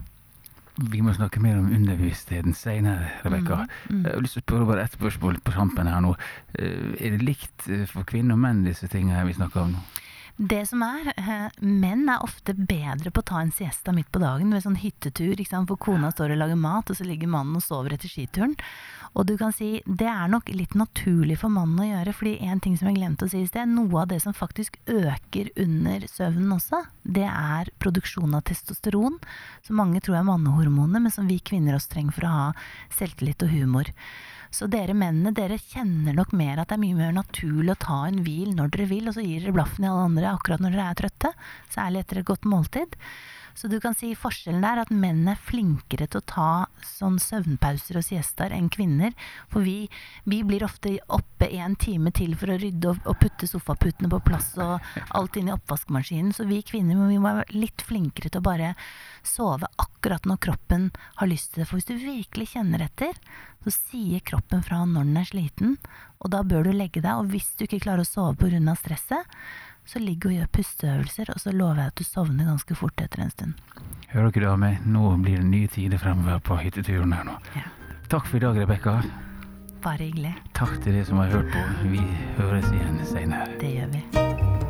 Vi 0.80 1.02
må 1.04 1.12
snakke 1.12 1.40
mer 1.44 1.58
om 1.60 1.68
underbevisstheten 1.68 2.54
senere, 2.56 3.10
Rebekka. 3.24 3.66
Mm, 3.66 3.96
mm. 3.96 4.04
Jeg 4.06 4.14
har 4.14 4.22
lyst 4.24 4.38
til 4.38 4.42
å 4.42 4.46
spørre 4.46 4.68
bare 4.70 4.86
ett 4.86 4.96
spørsmål 4.96 5.40
på 5.44 5.52
tampen 5.52 5.90
her 5.90 6.00
nå. 6.00 6.14
Eh, 6.56 6.94
er 6.96 7.16
det 7.16 7.26
likt 7.26 7.66
eh, 7.68 7.84
for 7.90 8.08
kvinner 8.08 8.38
og 8.38 8.40
menn, 8.46 8.64
disse 8.64 8.88
tingene 8.88 9.26
vi 9.28 9.36
snakker 9.36 9.66
om 9.66 9.74
nå? 9.76 9.82
Det 10.42 10.64
som 10.66 10.82
er, 10.82 11.12
eh, 11.16 11.50
menn 11.62 12.08
er 12.10 12.22
ofte 12.24 12.50
bedre 12.52 13.12
på 13.14 13.22
å 13.22 13.26
ta 13.30 13.40
en 13.40 13.52
siesta 13.54 13.92
midt 13.94 14.10
på 14.10 14.18
dagen 14.18 14.50
ved 14.50 14.64
sånn 14.64 14.80
hyttetur, 14.80 15.38
for 15.68 15.76
kona 15.76 16.10
står 16.10 16.32
og 16.32 16.38
lager 16.38 16.56
mat, 16.56 16.90
og 16.90 16.96
så 16.96 17.06
ligger 17.06 17.28
mannen 17.28 17.54
og 17.54 17.62
sover 17.62 17.92
etter 17.92 18.08
skituren. 18.08 18.56
Og 19.14 19.26
du 19.26 19.36
kan 19.38 19.52
si 19.52 19.80
det 19.86 20.08
er 20.08 20.26
nok 20.26 20.48
litt 20.48 20.74
naturlig 20.74 21.38
for 21.38 21.48
mannen 21.48 21.78
å 21.78 21.86
gjøre, 21.86 22.12
fordi 22.12 22.42
en 22.42 22.58
ting 22.58 22.76
som 22.76 22.88
jeg 22.88 22.96
glemte 22.96 23.26
å 23.26 23.30
si 23.30 23.42
i 23.42 23.46
sted, 23.46 23.68
noe 23.68 24.02
av 24.02 24.08
det 24.08 24.20
som 24.20 24.34
faktisk 24.34 24.78
øker 24.88 25.52
under 25.56 26.00
søvnen 26.00 26.58
også, 26.58 26.82
det 27.04 27.28
er 27.28 27.70
produksjon 27.78 28.34
av 28.34 28.42
testosteron, 28.42 29.20
som 29.62 29.76
mange 29.76 30.00
tror 30.00 30.16
er 30.16 30.26
mannehormoner, 30.26 30.98
men 30.98 31.10
som 31.12 31.28
vi 31.28 31.38
kvinner 31.38 31.76
også 31.76 31.94
trenger 31.94 32.18
for 32.18 32.26
å 32.26 32.34
ha 32.34 32.52
selvtillit 32.90 33.46
og 33.46 33.54
humor. 33.54 33.94
Så 34.52 34.68
dere 34.68 34.92
mennene, 34.92 35.32
dere 35.32 35.56
kjenner 35.56 36.12
nok 36.16 36.34
mer 36.36 36.60
at 36.60 36.68
det 36.68 36.76
er 36.76 36.82
mye 36.82 36.98
mer 36.98 37.14
naturlig 37.16 37.72
å 37.72 37.80
ta 37.80 38.00
en 38.04 38.20
hvil 38.26 38.50
når 38.56 38.74
dere 38.74 38.88
vil, 38.90 39.06
og 39.08 39.16
så 39.16 39.24
gir 39.24 39.40
dere 39.40 39.56
blaffen 39.56 39.86
i 39.86 39.88
alle 39.88 40.08
andre 40.10 40.34
akkurat 40.34 40.60
når 40.60 40.74
dere 40.76 40.88
er 40.90 40.98
trøtte, 41.00 41.30
særlig 41.72 42.02
etter 42.02 42.20
et 42.20 42.28
godt 42.28 42.48
måltid. 42.52 42.98
Så 43.54 43.68
du 43.68 43.78
kan 43.82 43.94
si 43.96 44.12
forskjellen 44.18 44.64
er 44.64 44.82
at 44.82 44.92
menn 44.94 45.26
er 45.30 45.40
flinkere 45.40 46.08
til 46.08 46.22
å 46.22 46.28
ta 46.28 46.50
sånn 46.86 47.18
søvnpauser 47.22 47.98
og 48.00 48.06
siestaer 48.06 48.54
enn 48.56 48.70
kvinner. 48.72 49.12
For 49.52 49.64
vi, 49.66 49.88
vi, 50.24 50.42
blir 50.46 50.64
ofte 50.66 50.96
oppe 51.12 51.50
en 51.60 51.76
time 51.76 52.12
til 52.16 52.34
for 52.38 52.54
å 52.54 52.58
rydde 52.60 52.92
og, 52.92 53.02
og 53.08 53.18
putte 53.20 53.48
sofaputene 53.50 54.10
på 54.12 54.22
plass 54.26 54.52
og 54.62 54.78
alt 55.16 55.38
inn 55.38 55.50
i 55.50 55.56
oppvaskmaskinen. 55.56 56.32
Så 56.36 56.48
vi 56.48 56.62
kvinner 56.66 57.00
vi 57.08 57.20
må 57.20 57.32
være 57.42 57.58
litt 57.58 57.84
flinkere 57.86 58.32
til 58.32 58.42
å 58.42 58.48
bare 58.48 58.74
sove 59.26 59.68
akkurat 59.82 60.26
når 60.28 60.40
kroppen 60.42 60.90
har 61.20 61.30
lyst 61.30 61.52
til 61.52 61.62
det. 61.62 61.70
For 61.70 61.78
hvis 61.78 61.90
du 61.90 61.96
virkelig 61.98 62.52
kjenner 62.54 62.86
etter, 62.86 63.16
så 63.62 63.74
sier 63.74 64.22
kroppen 64.26 64.64
fra 64.66 64.82
når 64.88 65.06
den 65.06 65.20
er 65.20 65.28
sliten, 65.28 65.76
og 66.22 66.32
da 66.34 66.42
bør 66.46 66.66
du 66.66 66.72
legge 66.74 67.02
deg. 67.02 67.20
Og 67.20 67.30
hvis 67.30 67.52
du 67.58 67.66
ikke 67.66 67.82
klarer 67.84 68.02
å 68.02 68.08
sove 68.08 68.34
pga. 68.38 68.74
stresset, 68.78 69.38
så 69.86 70.02
ligg 70.02 70.26
og 70.26 70.34
gjør 70.36 70.48
pusteøvelser, 70.54 71.32
og 71.34 71.40
så 71.42 71.52
lover 71.54 71.82
jeg 71.82 71.92
at 71.92 71.98
du 71.98 72.06
sovner 72.06 72.48
ganske 72.52 72.76
fort 72.78 73.02
etter 73.02 73.24
en 73.24 73.32
stund. 73.32 73.54
Hører 74.12 74.30
dere 74.30 74.50
det, 74.50 74.56
meg? 74.60 74.86
Nå 74.86 75.16
blir 75.24 75.40
det 75.40 75.48
nye 75.48 75.70
tider 75.72 76.00
fremover 76.00 76.42
på 76.44 76.58
hytteturen 76.60 77.14
her 77.16 77.26
nå. 77.28 77.36
Ja. 77.56 77.66
Takk 78.12 78.28
for 78.28 78.38
i 78.38 78.44
dag, 78.44 78.60
Rebekka. 78.60 78.98
Bare 79.82 80.04
hyggelig. 80.04 80.34
Takk 80.54 80.76
til 80.84 80.98
dere 80.98 81.08
som 81.08 81.22
har 81.22 81.32
hørt 81.32 81.50
på. 81.54 81.64
Vi 81.90 82.04
høres 82.38 82.68
igjen 82.70 83.00
seinere. 83.08 83.48
Det 83.58 83.72
gjør 83.80 83.96
vi. 83.96 84.61